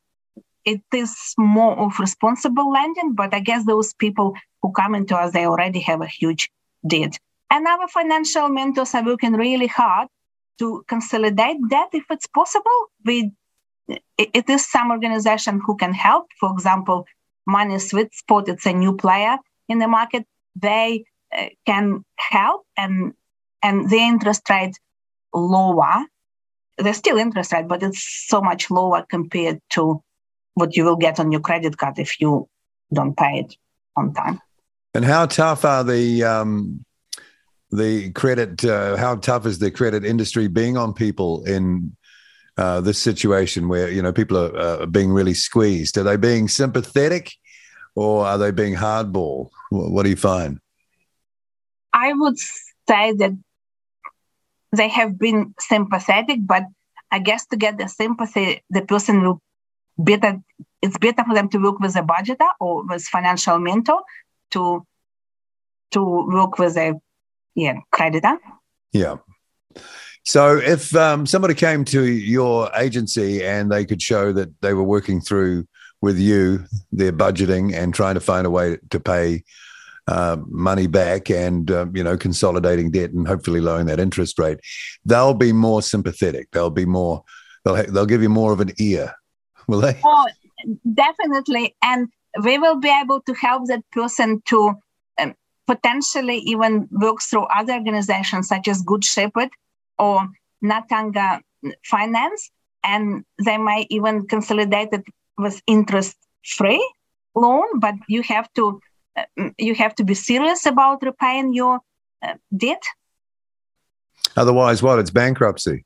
it 0.66 0.82
is 0.94 1.34
more 1.38 1.78
of 1.78 2.00
responsible 2.00 2.72
lending, 2.72 3.14
but 3.14 3.34
I 3.34 3.40
guess 3.40 3.66
those 3.66 3.94
people 3.94 4.34
who 4.62 4.72
come 4.72 4.96
into 4.96 5.16
us, 5.16 5.34
they 5.34 5.46
already 5.46 5.80
have 5.82 6.02
a 6.02 6.08
huge 6.08 6.50
debt. 6.88 7.18
And 7.50 7.68
our 7.68 7.88
financial 7.88 8.50
mentors 8.50 8.96
are 8.96 9.04
working 9.04 9.34
really 9.34 9.68
hard 9.68 10.08
to 10.60 10.84
consolidate 10.88 11.58
that 11.70 11.90
if 11.94 12.06
it's 12.10 12.28
possible. 12.28 12.72
We, 13.06 13.32
it 13.88 14.50
is 14.50 14.70
some 14.70 14.92
organization 14.92 15.62
who 15.66 15.76
can 15.76 15.94
help. 15.94 16.28
For 16.40 16.52
example, 16.52 17.06
Money 17.46 17.80
Sweet 17.80 18.14
Spot, 18.14 18.48
it's 18.48 18.66
a 18.66 18.74
new 18.74 18.96
player 18.96 19.38
in 19.68 19.80
the 19.80 19.88
market. 19.88 20.26
They 20.56 21.06
uh, 21.36 21.48
can 21.66 22.06
help 22.18 22.66
and 22.78 23.14
and 23.62 23.90
the 23.90 23.98
interest 23.98 24.50
rate 24.50 24.78
lower. 25.34 26.06
They're 26.78 26.94
still 26.94 27.18
interest 27.18 27.54
rate, 27.54 27.68
but 27.68 27.84
it's 27.84 28.26
so 28.28 28.42
much 28.42 28.70
lower 28.72 29.06
compared 29.10 29.60
to 29.72 30.02
what 30.56 30.76
you 30.76 30.86
will 30.86 30.96
get 30.96 31.20
on 31.20 31.32
your 31.32 31.42
credit 31.42 31.78
card 31.78 32.00
if 32.00 32.20
you 32.20 32.48
don't 32.94 33.16
pay 33.16 33.40
it 33.40 33.56
on 33.96 34.14
time. 34.14 34.42
And 34.94 35.06
how 35.06 35.26
tough 35.26 35.66
are 35.66 35.84
the 35.84 36.24
um, 36.24 36.86
the 37.72 38.12
credit? 38.12 38.64
Uh, 38.64 38.96
how 38.96 39.16
tough 39.16 39.46
is 39.46 39.60
the 39.60 39.72
credit 39.72 40.06
industry 40.06 40.48
being 40.48 40.78
on 40.78 40.94
people 40.94 41.44
in 41.46 41.96
uh, 42.58 42.82
this 42.82 43.00
situation 43.00 43.68
where 43.68 43.90
you 43.90 44.02
know 44.02 44.14
people 44.14 44.38
are 44.38 44.58
uh, 44.58 44.86
being 44.86 45.12
really 45.12 45.34
squeezed? 45.34 45.98
Are 45.98 46.04
they 46.04 46.18
being 46.18 46.48
sympathetic, 46.48 47.32
or 47.96 48.26
are 48.26 48.38
they 48.38 48.52
being 48.52 48.76
hardball? 48.76 49.50
What 49.70 50.04
do 50.04 50.10
you 50.10 50.16
find? 50.16 50.60
I 51.94 52.14
would 52.14 52.38
say 52.38 53.14
that 53.14 53.32
they 54.72 54.88
have 54.88 55.18
been 55.18 55.54
sympathetic, 55.60 56.40
but 56.42 56.64
I 57.12 57.20
guess 57.20 57.46
to 57.48 57.58
get 57.58 57.78
the 57.78 57.88
sympathy, 57.88 58.64
the 58.70 58.82
person 58.82 59.22
will 59.22 59.42
better. 59.98 60.40
It's 60.82 60.98
better 60.98 61.24
for 61.24 61.34
them 61.34 61.50
to 61.50 61.58
work 61.60 61.80
with 61.80 61.96
a 61.96 62.02
budgeter 62.02 62.50
or 62.60 62.86
with 62.86 63.04
financial 63.04 63.60
mentor 63.60 64.02
to 64.52 64.86
to 65.92 66.04
work 66.04 66.58
with 66.60 66.76
a 66.78 67.00
yeah 67.56 67.76
creditor. 67.92 68.38
Yeah. 68.92 69.18
So 70.26 70.58
if 70.58 70.96
um, 70.96 71.26
somebody 71.26 71.54
came 71.54 71.84
to 71.86 72.04
your 72.06 72.70
agency 72.76 73.44
and 73.44 73.72
they 73.72 73.86
could 73.86 74.02
show 74.02 74.32
that 74.34 74.50
they 74.62 74.74
were 74.74 74.84
working 74.84 75.20
through 75.20 75.68
with 76.02 76.18
you 76.18 76.66
their 76.92 77.14
budgeting 77.14 77.74
and 77.74 77.94
trying 77.94 78.14
to 78.16 78.20
find 78.20 78.48
a 78.48 78.50
way 78.50 78.78
to 78.90 79.00
pay 79.00 79.44
uh, 80.08 80.38
money 80.48 80.88
back 80.88 81.30
and 81.30 81.72
um, 81.72 81.96
you 81.96 82.04
know 82.04 82.18
consolidating 82.18 82.92
debt 82.92 83.12
and 83.12 83.28
hopefully 83.28 83.62
lowering 83.62 83.86
that 83.88 84.00
interest 84.00 84.38
rate, 84.38 84.60
they'll 85.06 85.34
be 85.34 85.54
more 85.54 85.82
sympathetic. 85.82 86.52
They'll 86.52 86.70
be 86.70 86.86
more. 86.86 87.24
They'll 87.64 87.78
ha- 87.78 87.90
they'll 87.90 88.06
give 88.06 88.22
you 88.22 88.30
more 88.30 88.52
of 88.52 88.60
an 88.60 88.72
ear, 88.80 89.14
will 89.68 89.80
they? 89.80 89.98
Oh, 90.04 90.28
definitely, 90.94 91.76
and 91.82 92.10
we 92.44 92.58
will 92.58 92.80
be 92.80 92.94
able 93.02 93.22
to 93.22 93.34
help 93.34 93.68
that 93.68 93.84
person 93.92 94.42
to 94.48 94.74
um, 95.20 95.36
potentially 95.68 96.40
even 96.40 96.90
work 96.92 97.22
through 97.22 97.44
other 97.44 97.74
organizations 97.74 98.50
such 98.50 98.68
as 98.68 98.82
Good 98.82 99.06
Shepherd 99.06 99.50
or 99.98 100.28
Natanga 100.64 101.42
Finance, 101.86 102.52
and 102.84 103.24
they 103.44 103.58
might 103.58 103.88
even 103.90 104.28
consolidate 104.28 104.90
it 104.92 105.04
with 105.38 105.62
interest 105.68 106.18
free 106.44 106.84
loan, 107.36 107.80
but 107.80 107.96
you 108.08 108.22
have 108.24 108.52
to 108.54 108.80
uh, 109.16 109.50
you 109.58 109.76
have 109.76 109.96
to 109.96 110.04
be 110.04 110.14
serious 110.14 110.66
about 110.66 111.04
repaying 111.04 111.54
your 111.54 111.80
uh, 112.22 112.34
debt. 112.56 112.82
Otherwise, 114.36 114.82
what? 114.82 115.00
It's 115.00 115.12
bankruptcy. 115.12 115.86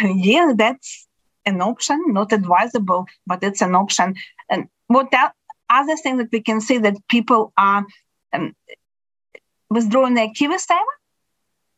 yeah, 0.02 0.52
that's 0.56 1.06
an 1.44 1.60
option, 1.60 2.00
not 2.08 2.32
advisable, 2.32 3.06
but 3.26 3.42
it's 3.42 3.60
an 3.60 3.74
option. 3.74 4.14
And 4.48 4.68
what 4.86 5.10
that 5.10 5.32
other 5.68 5.96
thing 5.96 6.18
that 6.18 6.28
we 6.32 6.40
can 6.40 6.60
see 6.60 6.78
that 6.78 6.96
people 7.08 7.52
are 7.56 7.84
um, 8.32 8.54
withdrawing 9.70 10.14
their 10.14 10.28
KiwiSaver, 10.28 10.94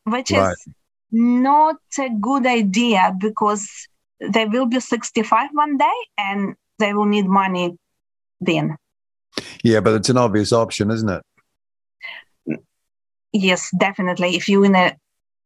which 0.05 0.31
right. 0.31 0.51
is 0.51 0.67
not 1.15 1.77
a 1.97 2.09
good 2.09 2.45
idea 2.45 3.15
because 3.17 3.87
they 4.19 4.45
will 4.45 4.65
be 4.65 4.79
65 4.79 5.49
one 5.53 5.77
day 5.77 5.93
and 6.17 6.55
they 6.77 6.93
will 6.93 7.05
need 7.05 7.25
money 7.25 7.77
then. 8.41 8.75
Yeah, 9.63 9.79
but 9.79 9.93
it's 9.93 10.09
an 10.09 10.17
obvious 10.17 10.51
option, 10.51 10.91
isn't 10.91 11.09
it? 11.09 12.59
Yes, 13.31 13.69
definitely. 13.77 14.35
If 14.35 14.47
you're 14.47 14.65
in 14.65 14.75
a 14.75 14.95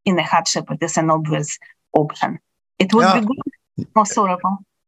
in 0.04 0.18
a 0.18 0.22
hardship, 0.22 0.70
it 0.70 0.82
is 0.82 0.96
an 0.96 1.10
obvious 1.10 1.58
option. 1.92 2.38
It 2.78 2.92
would 2.94 3.02
yeah. 3.02 3.20
be 3.20 3.26
good. 3.26 3.86
Oh, 3.96 4.04
sorry. 4.04 4.36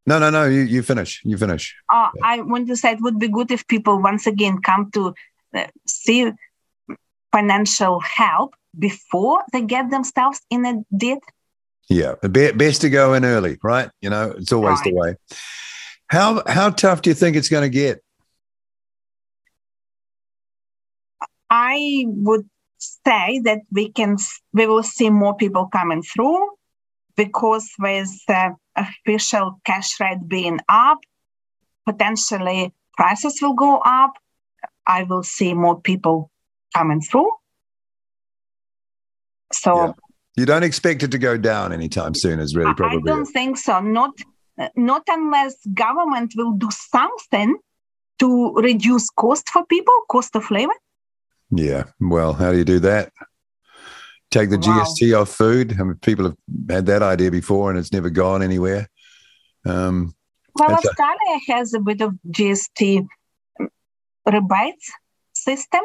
No, 0.07 0.19
no, 0.19 0.31
no. 0.31 0.45
You 0.47 0.63
you 0.63 0.83
finish. 0.83 1.21
You 1.25 1.37
finish. 1.37 1.75
Uh, 1.93 2.11
yeah. 2.15 2.23
I 2.25 2.41
want 2.41 2.69
to 2.69 2.77
say 2.77 2.93
it 2.93 3.03
would 3.03 3.19
be 3.19 3.29
good 3.29 3.51
if 3.51 3.67
people 3.67 4.01
once 4.01 4.27
again 4.27 4.61
come 4.63 4.91
to 4.93 5.15
uh, 5.55 5.67
see 5.87 6.33
financial 7.33 8.01
help 8.01 8.55
before 8.79 9.43
they 9.53 9.63
get 9.63 9.91
themselves 9.91 10.41
in 10.51 10.65
a 10.65 10.85
debt. 10.97 11.19
Yeah, 11.89 12.15
best 12.23 12.81
to 12.83 12.91
go 12.91 13.15
in 13.15 13.25
early, 13.25 13.59
right? 13.63 13.91
You 14.01 14.11
know, 14.11 14.35
it's 14.37 14.53
always 14.53 14.79
right. 14.79 14.85
the 14.85 14.95
way. 14.95 15.15
How 16.07 16.43
how 16.47 16.71
tough 16.71 17.03
do 17.03 17.11
you 17.11 17.15
think 17.15 17.37
it's 17.37 17.49
going 17.49 17.63
to 17.63 17.69
get? 17.69 18.03
I 21.51 22.05
would 22.07 22.49
say 22.79 23.41
that 23.45 23.61
we 23.71 23.91
can 23.91 24.17
we 24.53 24.67
will 24.67 24.83
see 24.83 25.11
more 25.11 25.37
people 25.37 25.67
coming 25.67 26.03
through 26.03 26.51
because 27.17 27.71
with 27.79 28.11
the 28.27 28.55
official 28.77 29.61
cash 29.65 30.01
rate 30.01 30.27
being 30.27 30.61
up, 30.69 30.99
potentially 31.85 32.73
prices 32.97 33.39
will 33.43 33.55
go 33.55 33.79
up. 33.85 34.13
I 34.87 35.05
will 35.05 35.23
see 35.23 35.55
more 35.55 35.81
people 35.81 36.31
coming 36.75 37.01
through. 37.01 37.31
So 39.53 39.87
yeah. 39.87 39.93
you 40.37 40.47
don't 40.47 40.63
expect 40.63 41.03
it 41.03 41.11
to 41.11 41.19
go 41.19 41.37
down 41.37 41.73
anytime 41.73 42.15
soon, 42.15 42.41
is 42.41 42.57
really 42.57 42.75
probably. 42.75 43.11
I 43.11 43.15
don't 43.15 43.27
think 43.27 43.59
so. 43.59 43.81
Not 43.81 44.13
not 44.77 45.03
unless 45.09 45.55
government 45.75 46.35
will 46.37 46.53
do 46.53 46.69
something 46.71 47.57
to 48.19 48.55
reduce 48.55 49.09
cost 49.11 49.49
for 49.49 49.65
people, 49.67 49.95
cost 50.11 50.37
of 50.37 50.51
labor. 50.51 50.75
Yeah. 51.51 51.85
Well, 52.01 52.33
how 52.33 52.53
do 52.53 52.59
you 52.59 52.65
do 52.65 52.79
that? 52.81 53.13
Take 54.31 54.51
the 54.51 54.59
wow. 54.59 54.85
GST 54.85 55.21
off 55.21 55.29
food. 55.29 55.77
I 55.79 55.83
mean, 55.83 55.97
people 55.97 56.25
have 56.25 56.37
had 56.69 56.87
that 56.87 57.03
idea 57.03 57.31
before 57.31 57.71
and 57.71 57.79
it's 57.79 57.93
never 57.93 58.09
gone 58.09 58.43
anywhere. 58.43 58.89
Um, 59.67 60.15
well, 60.55 60.75
Australia 60.75 61.39
a- 61.49 61.53
has 61.53 61.75
a 61.75 61.81
bit 61.81 62.01
of 62.01 62.15
GST 62.31 63.07
rebates 64.27 64.93
system. 65.35 65.81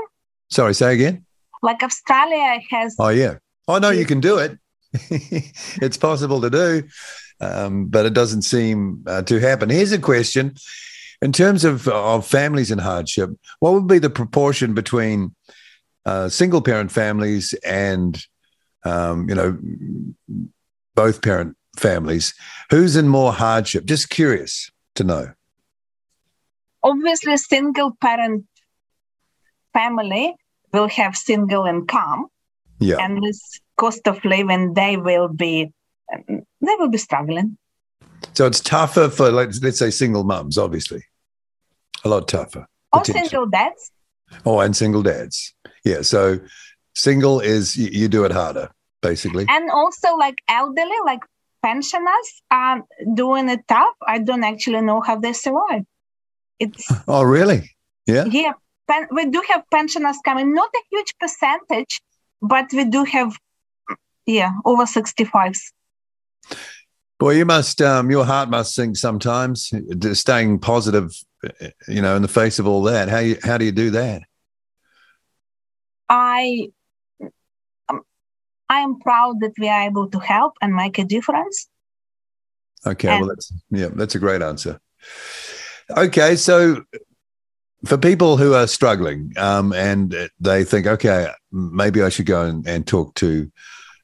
Sorry, 0.50 0.74
say 0.74 0.94
again. 0.94 1.26
Like 1.62 1.84
Australia 1.84 2.60
has. 2.70 2.96
Oh, 3.00 3.10
yeah. 3.10 3.38
Oh, 3.68 3.80
know 3.80 3.90
you 3.90 4.06
can 4.06 4.20
do 4.20 4.38
it. 4.38 4.58
it's 4.94 5.98
possible 5.98 6.42
to 6.42 6.50
do, 6.50 6.84
um, 7.42 7.86
but 7.88 8.06
it 8.06 8.14
doesn't 8.14 8.44
seem 8.44 9.04
uh, 9.06 9.22
to 9.24 9.40
happen. 9.40 9.70
Here's 9.70 9.92
a 9.92 10.00
question. 10.00 10.56
In 11.22 11.32
terms 11.32 11.66
of, 11.66 11.88
of 11.88 12.26
families 12.28 12.72
in 12.72 12.78
hardship, 12.78 13.32
what 13.60 13.74
would 13.74 13.88
be 13.88 14.00
the 14.00 14.10
proportion 14.10 14.74
between 14.74 15.36
uh, 16.08 16.30
single 16.30 16.62
parent 16.62 16.92
families 16.92 17.54
and 17.66 18.26
um, 18.86 19.28
you 19.28 19.36
know 19.36 19.58
both 20.96 21.22
parent 21.22 21.58
families 21.76 22.34
who's 22.70 22.96
in 22.96 23.10
more 23.10 23.34
hardship 23.34 23.86
just 23.86 24.10
curious 24.10 24.72
to 24.96 25.04
know 25.04 25.32
obviously 26.82 27.34
a 27.34 27.38
single 27.38 27.92
parent 28.00 28.46
family 29.74 30.34
will 30.72 30.88
have 30.88 31.16
single 31.16 31.66
income 31.66 32.28
yeah 32.80 32.98
and 33.00 33.24
this 33.24 33.60
cost 33.78 34.08
of 34.08 34.24
living 34.26 34.74
they 34.74 34.98
will 34.98 35.28
be 35.28 35.72
they 36.28 36.76
will 36.80 36.90
be 36.90 36.98
struggling 36.98 37.58
so 38.34 38.46
it's 38.46 38.60
tougher 38.60 39.10
for 39.10 39.32
let's, 39.32 39.62
let's 39.62 39.80
say 39.80 39.90
single 39.90 40.24
mums 40.24 40.58
obviously 40.58 41.04
a 42.04 42.10
lot 42.10 42.28
tougher 42.28 42.68
or 42.94 43.04
single 43.04 43.46
dads 43.46 43.92
oh 44.46 44.60
and 44.60 44.76
single 44.76 45.04
dads 45.04 45.54
yeah. 45.88 46.02
So 46.02 46.40
single 46.96 47.40
is 47.40 47.78
you, 47.78 47.90
you 47.92 48.08
do 48.08 48.26
it 48.26 48.32
harder, 48.32 48.70
basically. 49.02 49.46
And 49.50 49.72
also 49.72 50.16
like 50.16 50.36
elderly, 50.50 51.00
like 51.06 51.22
pensioners 51.64 52.30
are 52.52 52.84
doing 53.14 53.50
it 53.50 53.62
tough. 53.68 53.96
I 54.06 54.20
don't 54.20 54.44
actually 54.44 54.82
know 54.82 55.02
how 55.02 55.18
they 55.20 55.34
survive. 55.34 55.84
It's 56.60 56.86
oh 57.08 57.24
really? 57.24 57.72
Yeah. 58.06 58.26
Yeah. 58.26 58.54
Pen- 58.88 59.08
we 59.12 59.26
do 59.26 59.42
have 59.50 59.64
pensioners 59.72 60.18
coming, 60.24 60.54
not 60.54 60.70
a 60.76 60.82
huge 60.92 61.14
percentage, 61.20 62.02
but 62.42 62.68
we 62.74 62.86
do 62.86 63.04
have 63.04 63.38
yeah, 64.28 64.52
over 64.66 64.84
65s. 64.84 65.72
Boy, 67.18 67.32
you 67.32 67.46
must, 67.46 67.82
um, 67.82 68.12
your 68.12 68.26
heart 68.26 68.50
must 68.50 68.76
sink 68.76 68.96
sometimes. 68.96 69.72
Staying 70.14 70.60
positive, 70.60 71.18
you 71.88 72.02
know, 72.02 72.16
in 72.16 72.22
the 72.22 72.28
face 72.28 72.60
of 72.60 72.68
all 72.68 72.84
that. 72.84 73.10
How 73.10 73.20
you, 73.20 73.38
how 73.42 73.58
do 73.58 73.66
you 73.66 73.72
do 73.72 73.90
that? 73.92 74.22
I 76.10 76.70
um, 77.90 78.02
I 78.70 78.80
am 78.80 79.00
proud 79.00 79.40
that 79.42 79.54
we 79.60 79.68
are 79.68 79.82
able 79.82 80.10
to 80.10 80.20
help 80.20 80.54
and 80.62 80.74
make 80.74 81.00
a 81.00 81.04
difference. 81.04 81.68
Okay, 82.86 83.10
and, 83.10 83.20
well 83.20 83.30
that's 83.30 83.52
yeah, 83.72 83.90
that's 83.94 84.16
a 84.16 84.20
great 84.20 84.42
answer. 84.42 84.80
Okay, 85.90 86.36
so 86.36 86.84
for 87.86 87.98
people 87.98 88.38
who 88.38 88.54
are 88.54 88.68
struggling 88.68 89.34
um, 89.38 89.74
and 89.74 90.30
they 90.40 90.64
think, 90.64 90.88
okay, 90.88 91.30
maybe 91.52 92.02
I 92.02 92.10
should 92.10 92.26
go 92.26 92.46
and, 92.46 92.68
and 92.68 92.86
talk 92.86 93.14
to 93.16 93.52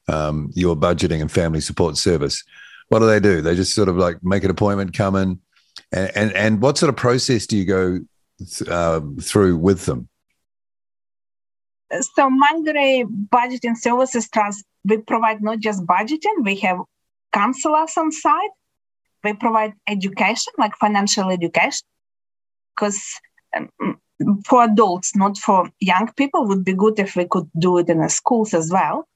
um, 0.08 0.50
your 0.54 0.76
budgeting 0.76 1.20
and 1.20 1.30
family 1.30 1.60
support 1.60 1.96
service. 1.96 2.42
What 2.88 3.00
do 3.00 3.06
they 3.06 3.20
do? 3.20 3.40
They 3.40 3.56
just 3.56 3.74
sort 3.74 3.88
of 3.88 3.96
like 3.96 4.22
make 4.22 4.44
an 4.44 4.50
appointment, 4.50 4.96
come 4.96 5.16
in, 5.16 5.40
and 5.92 6.10
and, 6.14 6.32
and 6.32 6.60
what 6.60 6.78
sort 6.78 6.90
of 6.90 6.96
process 6.96 7.46
do 7.46 7.56
you 7.56 7.64
go 7.64 8.00
th- 8.38 8.68
uh, 8.68 9.00
through 9.20 9.56
with 9.56 9.86
them? 9.86 10.08
so 12.00 12.28
Mangere 12.28 13.04
Budgeting 13.32 13.76
Services 13.76 14.28
Trust, 14.28 14.64
we 14.84 14.98
provide 14.98 15.42
not 15.42 15.60
just 15.60 15.86
budgeting, 15.86 16.42
we 16.42 16.56
have 16.56 16.78
counselors 17.32 17.96
on 17.96 18.10
site 18.10 18.50
we 19.24 19.32
provide 19.32 19.72
education, 19.88 20.52
like 20.58 20.76
financial 20.76 21.30
education, 21.30 21.86
because 22.76 23.02
for 24.44 24.64
adults, 24.64 25.16
not 25.16 25.36
for 25.38 25.70
young 25.80 26.10
people, 26.16 26.46
would 26.46 26.64
be 26.64 26.74
good 26.74 26.98
if 26.98 27.16
we 27.16 27.26
could 27.26 27.48
do 27.58 27.78
it 27.78 27.88
in 27.88 28.00
the 28.00 28.08
schools 28.08 28.54
as 28.54 28.70
well. 28.70 29.06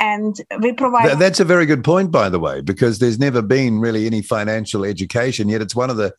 And 0.00 0.34
we 0.60 0.72
provide. 0.72 1.06
Th- 1.06 1.18
that's 1.18 1.40
a 1.40 1.44
very 1.44 1.66
good 1.66 1.84
point, 1.84 2.10
by 2.10 2.28
the 2.28 2.40
way, 2.40 2.60
because 2.60 2.98
there's 2.98 3.18
never 3.18 3.40
been 3.40 3.78
really 3.78 4.06
any 4.06 4.22
financial 4.22 4.84
education 4.84 5.48
yet. 5.48 5.62
It's 5.62 5.76
one 5.76 5.90
of 5.90 5.96
the, 5.96 6.12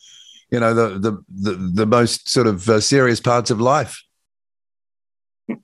you 0.52 0.60
know, 0.60 0.74
the 0.74 1.00
the 1.00 1.24
the, 1.30 1.72
the 1.74 1.86
most 1.86 2.30
sort 2.30 2.48
of 2.48 2.70
uh, 2.70 2.80
serious 2.80 3.20
parts 3.20 3.52
of 3.52 3.60
life. 3.60 4.02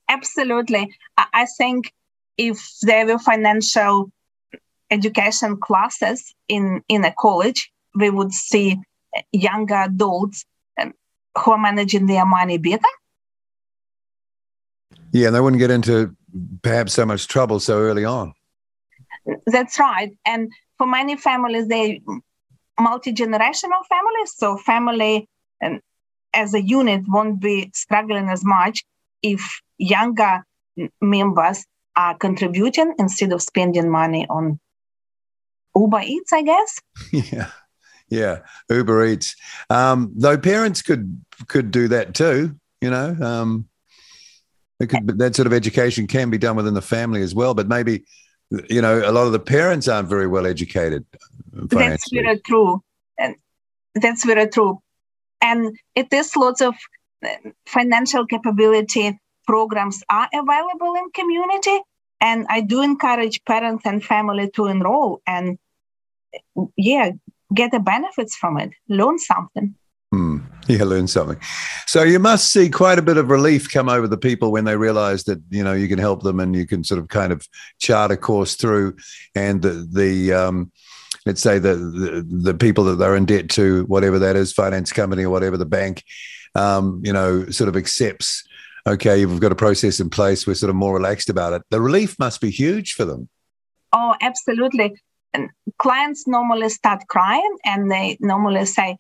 Absolutely, 0.10 0.94
I 1.18 1.46
think 1.58 1.94
if 2.38 2.60
there 2.82 3.06
were 3.06 3.20
financial 3.20 4.12
education 4.92 5.56
classes 5.58 6.36
in 6.50 6.84
in 6.90 7.06
a 7.06 7.14
college, 7.18 7.72
we 7.96 8.10
would 8.10 8.34
see 8.34 8.78
younger 9.32 9.76
adults 9.76 10.46
who 11.40 11.52
are 11.52 11.58
managing 11.58 12.06
their 12.06 12.26
money 12.26 12.58
better. 12.58 12.82
Yeah, 15.12 15.28
and 15.28 15.36
they 15.36 15.40
wouldn't 15.40 15.60
get 15.60 15.72
into 15.72 16.16
perhaps 16.62 16.94
so 16.94 17.06
much 17.06 17.28
trouble 17.28 17.60
so 17.60 17.80
early 17.80 18.06
on. 18.06 18.34
That's 19.46 19.80
right, 19.80 20.12
and 20.26 20.52
for 20.78 20.88
many 20.88 21.18
families, 21.18 21.68
they 21.68 22.02
multi 22.80 23.14
generational 23.14 23.84
families, 23.90 24.34
so 24.36 24.58
family 24.58 25.28
um, 25.64 25.82
as 26.34 26.54
a 26.54 26.62
unit 26.62 27.04
won't 27.08 27.40
be 27.40 27.72
struggling 27.74 28.30
as 28.30 28.44
much 28.44 28.84
if 29.22 29.62
younger 29.78 30.44
members 31.02 31.66
are 31.96 32.18
contributing 32.18 32.94
instead 32.98 33.34
of 33.34 33.42
spending 33.42 33.90
money 33.90 34.26
on 34.30 34.60
Uber 35.76 36.02
Eats, 36.02 36.34
I 36.34 36.44
guess. 36.44 36.80
Yeah, 37.12 37.50
yeah, 38.10 38.40
Uber 38.70 39.06
Eats. 39.06 39.36
Um, 39.70 40.14
though 40.16 40.38
parents 40.38 40.82
could 40.82 41.24
could 41.48 41.72
do 41.72 41.88
that 41.90 42.14
too. 42.14 42.56
You 42.82 42.90
know, 42.90 43.16
um, 43.22 43.68
it 44.80 44.88
could, 44.88 45.20
that 45.20 45.36
sort 45.36 45.48
of 45.48 45.54
education 45.54 46.08
can 46.08 46.30
be 46.30 46.38
done 46.38 46.56
within 46.56 46.74
the 46.74 46.82
family 46.82 47.22
as 47.22 47.36
well. 47.36 47.54
But 47.54 47.68
maybe, 47.68 48.06
you 48.70 48.82
know, 48.82 49.02
a 49.04 49.12
lot 49.12 49.26
of 49.26 49.34
the 49.34 49.40
parents 49.40 49.88
aren't 49.88 50.08
very 50.08 50.28
well 50.28 50.46
educated. 50.46 51.06
That's 51.52 52.10
very 52.12 52.40
true, 52.40 52.82
and 53.18 53.36
that's 53.96 54.26
very 54.26 54.48
true. 54.48 54.82
And 55.42 55.78
it 55.96 56.12
is 56.12 56.36
lots 56.36 56.62
of 56.62 56.76
uh, 57.26 57.30
financial 57.66 58.26
capability 58.26 59.20
programs 59.50 60.04
are 60.10 60.30
available 60.32 60.94
in 60.96 61.10
community 61.20 61.78
and 62.22 62.46
i 62.50 62.62
do 62.62 62.84
encourage 62.84 63.44
parents 63.46 63.84
and 63.86 64.04
family 64.04 64.48
to 64.56 64.68
enroll 64.68 65.22
and 65.26 65.58
yeah 66.78 67.10
get 67.60 67.72
the 67.72 67.80
benefits 67.80 68.36
from 68.36 68.60
it 68.60 68.70
learn 68.88 69.18
something 69.18 69.74
Hmm. 70.12 70.38
Yeah, 70.68 70.84
learn 70.84 71.08
something. 71.08 71.40
So 71.88 72.04
you 72.04 72.20
must 72.20 72.52
see 72.52 72.70
quite 72.70 73.00
a 73.00 73.04
bit 73.04 73.18
of 73.18 73.30
relief 73.30 73.72
come 73.72 73.90
over 73.90 74.08
the 74.08 74.18
people 74.18 74.52
when 74.52 74.66
they 74.66 74.76
realize 74.76 75.24
that 75.24 75.42
you 75.50 75.64
know 75.64 75.74
you 75.74 75.88
can 75.88 76.00
help 76.00 76.24
them 76.24 76.40
and 76.40 76.56
you 76.56 76.68
can 76.68 76.84
sort 76.84 77.00
of 77.00 77.08
kind 77.08 77.32
of 77.32 77.48
chart 77.80 78.12
a 78.12 78.18
course 78.18 78.56
through, 78.56 78.96
and 79.36 79.62
the 79.62 79.88
the 79.92 80.34
um, 80.34 80.72
let's 81.26 81.42
say 81.42 81.60
the, 81.60 81.76
the, 81.76 82.26
the 82.28 82.54
people 82.54 82.84
that 82.86 82.96
they're 82.96 83.16
in 83.16 83.26
debt 83.26 83.50
to, 83.50 83.84
whatever 83.86 84.20
that 84.20 84.36
is, 84.36 84.54
finance 84.54 84.92
company 84.92 85.24
or 85.24 85.30
whatever 85.30 85.58
the 85.58 85.66
bank, 85.66 86.04
um, 86.56 87.02
you 87.04 87.14
know, 87.14 87.48
sort 87.50 87.68
of 87.68 87.76
accepts 87.76 88.44
okay, 88.88 89.26
we've 89.26 89.40
got 89.40 89.52
a 89.52 89.56
process 89.56 90.00
in 90.00 90.10
place, 90.10 90.46
we're 90.46 90.56
sort 90.56 90.70
of 90.70 90.76
more 90.76 90.94
relaxed 90.94 91.30
about 91.30 91.54
it. 91.54 91.62
The 91.70 91.82
relief 91.82 92.18
must 92.20 92.42
be 92.42 92.50
huge 92.50 92.94
for 92.94 93.06
them. 93.06 93.30
Oh, 93.94 94.16
absolutely. 94.22 94.96
And 95.34 95.50
clients 95.78 96.28
normally 96.28 96.70
start 96.70 97.04
crying 97.08 97.58
and 97.66 97.92
they 97.92 98.18
normally 98.20 98.66
say, 98.66 98.98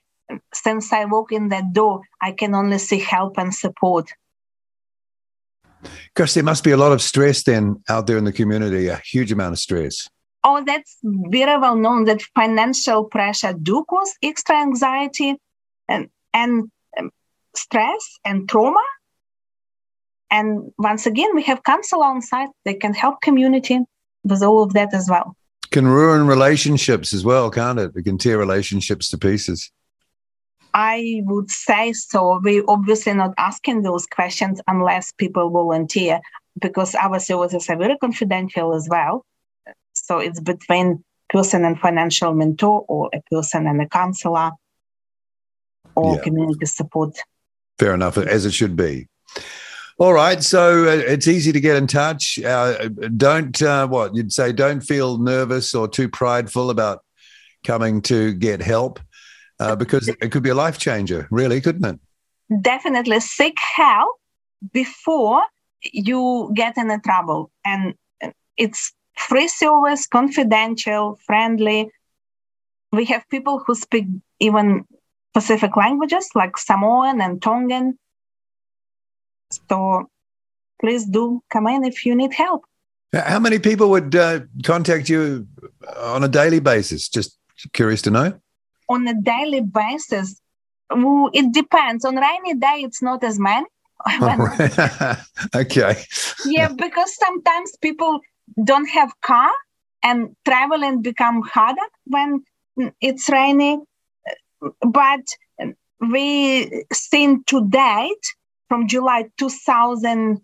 since 0.53 0.91
I 0.93 1.05
walk 1.05 1.31
in 1.31 1.49
that 1.49 1.73
door, 1.73 2.01
I 2.21 2.31
can 2.31 2.53
only 2.53 2.77
see 2.77 2.99
help 2.99 3.37
and 3.37 3.53
support. 3.53 4.11
Gosh, 6.13 6.33
there 6.33 6.43
must 6.43 6.63
be 6.63 6.71
a 6.71 6.77
lot 6.77 6.91
of 6.91 7.01
stress 7.01 7.43
then 7.43 7.81
out 7.87 8.07
there 8.07 8.17
in 8.17 8.25
the 8.25 8.33
community, 8.33 8.87
a 8.87 8.97
huge 8.97 9.31
amount 9.31 9.53
of 9.53 9.59
stress. 9.59 10.09
Oh, 10.43 10.63
that's 10.65 10.97
very 11.03 11.57
well 11.59 11.75
known 11.75 12.05
that 12.05 12.21
financial 12.35 13.05
pressure 13.05 13.53
do 13.53 13.83
cause 13.89 14.13
extra 14.23 14.55
anxiety 14.55 15.35
and, 15.87 16.09
and 16.33 16.71
um, 16.97 17.11
stress 17.55 18.19
and 18.25 18.47
trauma 18.47 18.81
and 20.31 20.71
once 20.77 21.05
again, 21.05 21.35
we 21.35 21.43
have 21.43 21.63
counsel 21.63 22.03
on 22.03 22.21
site. 22.21 22.49
They 22.65 22.75
can 22.75 22.93
help 22.93 23.21
community 23.21 23.79
with 24.23 24.43
all 24.43 24.63
of 24.63 24.73
that 24.73 24.93
as 24.93 25.09
well. 25.09 25.35
Can 25.71 25.87
ruin 25.87 26.27
relationships 26.27 27.13
as 27.13 27.23
well, 27.23 27.49
can't 27.49 27.79
it? 27.79 27.91
It 27.95 28.03
can 28.03 28.17
tear 28.17 28.37
relationships 28.37 29.09
to 29.09 29.17
pieces. 29.17 29.71
I 30.73 31.21
would 31.25 31.49
say 31.49 31.93
so. 31.93 32.39
We're 32.43 32.63
obviously 32.67 33.13
not 33.13 33.33
asking 33.37 33.81
those 33.81 34.05
questions 34.05 34.61
unless 34.67 35.11
people 35.11 35.49
volunteer, 35.49 36.19
because 36.61 36.95
our 36.95 37.19
services 37.19 37.69
are 37.69 37.77
very 37.77 37.97
confidential 37.97 38.73
as 38.75 38.87
well. 38.89 39.25
So 39.93 40.19
it's 40.19 40.39
between 40.39 41.03
person 41.29 41.65
and 41.65 41.79
financial 41.79 42.33
mentor, 42.33 42.85
or 42.87 43.09
a 43.13 43.21
person 43.31 43.67
and 43.67 43.81
a 43.81 43.87
counselor, 43.87 44.51
or 45.95 46.15
yeah. 46.15 46.21
community 46.21 46.65
support. 46.65 47.17
Fair 47.77 47.93
enough, 47.93 48.17
as 48.17 48.45
it 48.45 48.53
should 48.53 48.75
be. 48.75 49.07
All 49.99 50.13
right, 50.13 50.41
so 50.41 50.85
uh, 50.85 50.91
it's 50.91 51.27
easy 51.27 51.51
to 51.51 51.59
get 51.59 51.75
in 51.75 51.85
touch. 51.85 52.39
Uh, 52.39 52.87
don't 53.17 53.61
uh, 53.61 53.85
what 53.85 54.15
you'd 54.15 54.31
say. 54.31 54.53
Don't 54.53 54.79
feel 54.79 55.17
nervous 55.17 55.75
or 55.75 55.89
too 55.89 56.07
prideful 56.07 56.69
about 56.69 57.03
coming 57.65 58.01
to 58.03 58.33
get 58.33 58.61
help 58.61 59.01
uh, 59.59 59.75
because 59.75 60.07
it 60.07 60.31
could 60.31 60.43
be 60.43 60.49
a 60.49 60.55
life 60.55 60.77
changer, 60.77 61.27
really, 61.31 61.61
couldn't 61.61 61.85
it? 61.85 61.99
Definitely 62.61 63.19
seek 63.19 63.57
help 63.75 64.15
before 64.73 65.43
you 65.81 66.51
get 66.53 66.77
in 66.77 66.89
a 66.89 66.99
trouble, 66.99 67.51
and 67.65 67.93
it's 68.57 68.93
free 69.15 69.47
service, 69.47 70.07
confidential, 70.07 71.19
friendly. 71.25 71.89
We 72.91 73.05
have 73.05 73.23
people 73.29 73.63
who 73.65 73.75
speak 73.75 74.05
even 74.39 74.85
Pacific 75.33 75.77
languages 75.77 76.29
like 76.33 76.57
Samoan 76.57 77.21
and 77.21 77.41
Tongan 77.41 77.97
so 79.69 80.09
please 80.79 81.05
do 81.05 81.41
come 81.49 81.67
in 81.67 81.83
if 81.83 82.05
you 82.05 82.15
need 82.15 82.33
help. 82.33 82.65
How 83.13 83.39
many 83.39 83.57
people 83.57 83.89
would 83.89 84.15
uh, 84.15 84.41
contact 84.63 85.09
you 85.09 85.47
on 85.97 86.23
a 86.23 86.27
daily 86.27 86.59
basis? 86.59 87.09
Just 87.09 87.37
curious 87.73 88.01
to 88.03 88.11
know. 88.11 88.39
On 88.89 89.07
a 89.07 89.13
daily 89.13 89.61
basis, 89.61 90.41
it 90.91 91.53
depends. 91.53 92.05
On 92.05 92.15
rainy 92.15 92.55
day, 92.55 92.81
it's 92.83 93.01
not 93.01 93.23
as 93.23 93.39
many. 93.39 93.67
okay. 95.55 96.03
yeah, 96.45 96.69
because 96.69 97.15
sometimes 97.15 97.75
people 97.81 98.19
don't 98.63 98.89
have 98.89 99.11
car 99.21 99.51
and 100.03 100.35
traveling 100.45 101.01
become 101.01 101.41
harder 101.41 101.81
when 102.05 102.43
it's 103.01 103.29
rainy. 103.29 103.77
But 104.81 105.25
we 105.99 106.85
seen 106.93 107.43
to 107.45 107.67
date 107.69 108.25
from 108.67 108.87
July 108.87 109.25
2000 109.37 110.41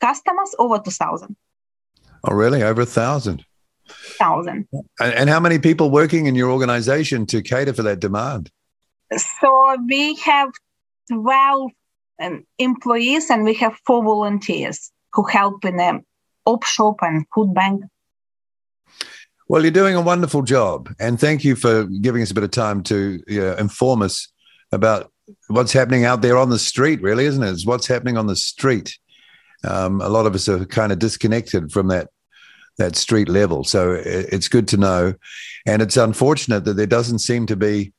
customers 0.00 0.54
over 0.58 0.78
2000. 0.78 1.36
Oh, 2.24 2.34
really? 2.34 2.62
Over 2.62 2.82
a 2.82 2.86
thousand? 2.86 3.44
Thousand. 4.18 4.68
And 5.00 5.30
how 5.30 5.40
many 5.40 5.58
people 5.58 5.90
working 5.90 6.26
in 6.26 6.34
your 6.34 6.50
organization 6.50 7.26
to 7.26 7.42
cater 7.42 7.72
for 7.72 7.82
that 7.82 8.00
demand? 8.00 8.50
So 9.40 9.76
we 9.88 10.16
have 10.16 10.50
12 11.10 11.70
um, 12.22 12.44
employees 12.58 13.30
and 13.30 13.44
we 13.44 13.54
have 13.54 13.78
four 13.86 14.02
volunteers 14.02 14.90
who 15.12 15.24
help 15.24 15.64
in 15.64 15.76
the 15.76 16.00
op 16.44 16.64
shop 16.64 16.96
and 17.02 17.24
food 17.34 17.54
bank. 17.54 17.84
Well, 19.48 19.62
you're 19.62 19.70
doing 19.70 19.94
a 19.94 20.00
wonderful 20.00 20.42
job. 20.42 20.92
And 20.98 21.20
thank 21.20 21.44
you 21.44 21.54
for 21.54 21.84
giving 21.84 22.22
us 22.22 22.30
a 22.30 22.34
bit 22.34 22.44
of 22.44 22.50
time 22.50 22.82
to 22.84 23.22
you 23.28 23.40
know, 23.40 23.54
inform 23.54 24.02
us 24.02 24.28
about 24.72 25.12
what's 25.48 25.72
happening 25.72 26.04
out 26.04 26.22
there 26.22 26.36
on 26.36 26.50
the 26.50 26.58
street, 26.58 27.00
really, 27.00 27.26
isn't 27.26 27.42
it? 27.42 27.50
It's 27.50 27.66
what's 27.66 27.86
happening 27.86 28.16
on 28.16 28.26
the 28.26 28.36
street. 28.36 28.98
Um, 29.64 30.00
a 30.00 30.08
lot 30.08 30.26
of 30.26 30.34
us 30.34 30.48
are 30.48 30.64
kind 30.64 30.92
of 30.92 30.98
disconnected 30.98 31.72
from 31.72 31.88
that 31.88 32.10
that 32.78 32.96
street 32.96 33.28
level, 33.28 33.64
so 33.64 33.92
it's 33.92 34.48
good 34.48 34.68
to 34.68 34.76
know. 34.76 35.14
And 35.64 35.82
it's 35.82 35.96
unfortunate 35.96 36.64
that 36.64 36.74
there 36.74 36.86
doesn't 36.86 37.20
seem 37.20 37.46
to 37.46 37.56
be 37.56 37.92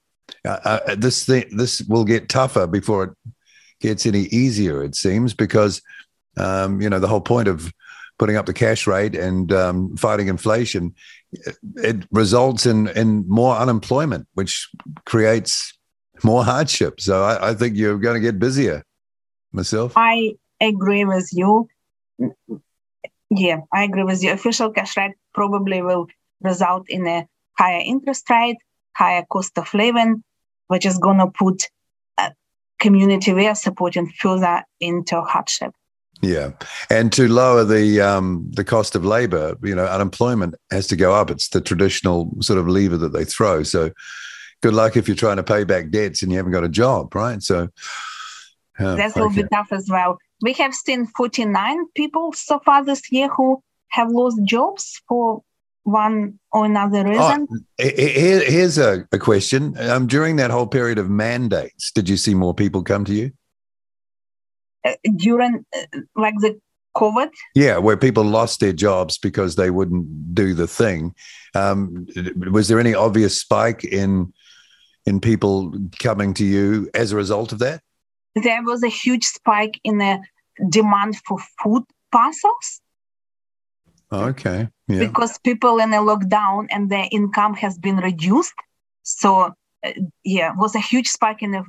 uh, 0.46 0.60
uh, 0.64 0.96
this 0.96 1.26
thing. 1.26 1.46
This 1.52 1.82
will 1.82 2.06
get 2.06 2.30
tougher 2.30 2.68
before 2.68 3.04
it 3.06 3.10
gets 3.80 4.06
any 4.06 4.24
easier. 4.24 4.84
It 4.84 4.96
seems 4.96 5.34
because 5.34 5.82
um, 6.38 6.82
you 6.82 6.90
know 6.90 7.00
the 7.00 7.08
whole 7.08 7.22
point 7.22 7.48
of 7.48 7.72
putting 8.20 8.36
up 8.36 8.46
the 8.46 8.54
cash 8.54 8.88
rate 8.88 9.16
and 9.16 9.52
um, 9.54 9.96
fighting 9.96 10.28
inflation, 10.28 10.96
it 11.76 12.08
results 12.12 12.66
in 12.66 12.88
in 12.90 13.28
more 13.28 13.56
unemployment, 13.56 14.28
which 14.34 14.70
creates 15.06 15.74
more 16.24 16.44
hardship. 16.44 17.00
So 17.00 17.24
I, 17.24 17.50
I 17.50 17.54
think 17.54 17.76
you're 17.76 18.00
going 18.00 18.16
to 18.16 18.22
get 18.22 18.40
busier. 18.40 18.84
Myself, 19.54 19.94
I 19.96 20.34
agree 20.60 21.06
with 21.06 21.30
you. 21.32 21.68
Yeah, 23.30 23.62
I 23.74 23.84
agree 23.84 24.04
with 24.04 24.24
you. 24.24 24.32
Official 24.32 24.72
cash 24.72 24.96
rate 24.98 25.16
probably 25.34 25.82
will 25.82 26.08
result 26.42 26.86
in 26.90 27.06
a 27.08 27.28
higher 27.58 27.82
interest 27.84 28.30
rate, 28.30 28.58
higher 28.96 29.26
cost 29.30 29.58
of 29.58 29.74
living, 29.74 30.24
which 30.68 30.86
is 30.86 30.98
going 30.98 31.18
to 31.18 31.28
put 31.28 31.64
a 32.18 32.32
community 32.80 33.34
we 33.34 33.48
are 33.48 33.56
supporting 33.56 34.10
further 34.10 34.64
into 34.80 35.22
hardship. 35.22 35.74
Yeah, 36.22 36.52
and 36.90 37.12
to 37.14 37.28
lower 37.28 37.64
the 37.64 38.02
um, 38.02 38.50
the 38.52 38.64
cost 38.64 38.96
of 38.96 39.06
labor, 39.06 39.56
you 39.62 39.76
know, 39.76 39.86
unemployment 39.86 40.56
has 40.72 40.88
to 40.88 40.96
go 40.96 41.14
up. 41.14 41.30
It's 41.30 41.50
the 41.50 41.62
traditional 41.62 42.36
sort 42.42 42.58
of 42.58 42.68
lever 42.68 42.98
that 42.98 43.14
they 43.14 43.24
throw. 43.24 43.62
So, 43.62 43.92
good 44.64 44.74
luck 44.74 44.98
if 44.98 45.08
you're 45.08 45.16
trying 45.16 45.38
to 45.38 45.44
pay 45.44 45.64
back 45.64 45.92
debts 45.92 46.24
and 46.24 46.32
you 46.32 46.38
haven't 46.38 46.54
got 46.54 46.64
a 46.64 46.70
job, 46.70 47.14
right? 47.14 47.44
So, 47.44 47.70
uh, 48.80 48.96
that 48.96 49.16
will 49.16 49.26
okay. 49.26 49.44
be 49.44 49.48
tough 49.54 49.72
as 49.72 49.90
well. 49.92 50.18
We 50.42 50.54
have 50.54 50.74
seen 50.74 51.08
49 51.08 51.86
people 51.96 52.34
so 52.34 52.60
far 52.60 52.84
this 52.84 53.12
year 53.12 53.28
who 53.30 53.64
have 53.90 54.10
lost 54.10 54.40
jobs 54.44 55.02
for 55.08 55.42
one 55.84 56.38
or 56.52 56.66
another 56.66 57.00
oh, 57.00 57.10
reason. 57.10 57.48
Oh, 57.52 57.58
here, 57.78 58.44
here's 58.44 58.78
a, 58.78 59.08
a 59.12 59.18
question. 59.18 59.76
Um, 59.80 60.06
during 60.06 60.36
that 60.36 60.52
whole 60.52 60.68
period 60.68 60.98
of 60.98 61.10
mandates, 61.10 61.92
did 61.92 62.10
you 62.10 62.18
see 62.18 62.36
more 62.36 62.54
people 62.54 62.84
come 62.84 63.06
to 63.06 63.14
you? 63.14 63.32
Uh, 64.84 64.94
during 65.16 65.66
uh, 65.76 66.00
like 66.16 66.36
the 66.40 66.60
COVID? 66.96 67.30
Yeah, 67.56 67.78
where 67.78 67.98
people 67.98 68.24
lost 68.24 68.60
their 68.60 68.74
jobs 68.74 69.18
because 69.18 69.56
they 69.56 69.70
wouldn't 69.70 70.36
do 70.36 70.54
the 70.54 70.68
thing. 70.68 71.16
Um, 71.56 72.06
was 72.52 72.68
there 72.68 72.80
any 72.80 72.94
obvious 72.94 73.40
spike 73.40 73.84
in 73.86 74.34
in 75.06 75.22
people 75.22 75.74
coming 76.00 76.34
to 76.34 76.44
you 76.44 76.90
as 76.94 77.14
a 77.14 77.16
result 77.16 77.54
of 77.54 77.60
that? 77.60 77.82
There 78.44 78.64
was 78.64 78.84
a 78.84 78.88
huge 78.88 79.26
spike 79.26 79.80
in 79.84 79.98
the 79.98 80.20
demand 80.70 81.18
for 81.26 81.38
food 81.62 81.84
parcels. 82.12 82.82
Okay. 84.12 84.70
Yeah. 84.88 85.00
Because 85.00 85.38
people 85.40 85.80
in 85.80 85.94
a 85.94 85.98
lockdown 85.98 86.68
and 86.70 86.90
their 86.90 87.08
income 87.12 87.54
has 87.56 87.78
been 87.78 87.98
reduced. 87.98 88.54
So, 89.04 89.54
uh, 89.86 89.92
yeah, 90.24 90.54
was 90.56 90.76
a 90.76 90.80
huge 90.80 91.08
spike 91.08 91.42
in 91.42 91.52
the 91.52 91.64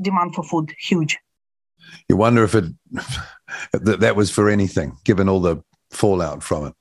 demand 0.00 0.34
for 0.34 0.44
food. 0.44 0.72
Huge. 0.78 1.18
You 2.08 2.16
wonder 2.16 2.44
if 2.44 2.54
it 2.54 2.64
that, 3.72 4.00
that 4.00 4.16
was 4.16 4.30
for 4.30 4.48
anything, 4.48 4.96
given 5.04 5.28
all 5.28 5.40
the 5.40 5.62
fallout 5.90 6.42
from 6.42 6.66
it. 6.66 6.74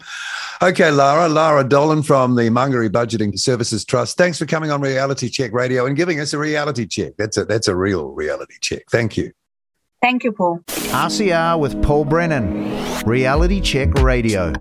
Okay, 0.62 0.92
Lara, 0.92 1.30
Lara 1.30 1.64
Dolan 1.64 2.04
from 2.04 2.36
the 2.36 2.44
Mangere 2.44 2.90
Budgeting 2.90 3.38
Services 3.38 3.86
Trust. 3.86 4.18
Thanks 4.18 4.38
for 4.38 4.46
coming 4.46 4.72
on 4.72 4.82
Reality 4.82 5.30
Check 5.30 5.54
Radio 5.54 5.86
and 5.86 5.96
giving 5.96 6.20
us 6.20 6.34
a 6.34 6.38
reality 6.38 6.86
check. 6.86 7.14
That's 7.18 7.38
a 7.38 7.46
that's 7.46 7.68
a 7.68 7.76
real 7.76 8.10
reality 8.10 8.56
check. 8.62 8.84
Thank 8.92 9.18
you. 9.18 9.32
Thank 10.02 10.24
you, 10.24 10.32
Paul. 10.32 10.60
RCR 10.68 11.60
with 11.60 11.82
Paul 11.84 12.06
Brennan, 12.06 13.04
Reality 13.06 13.62
Check 13.62 13.94
Radio. 13.96 14.54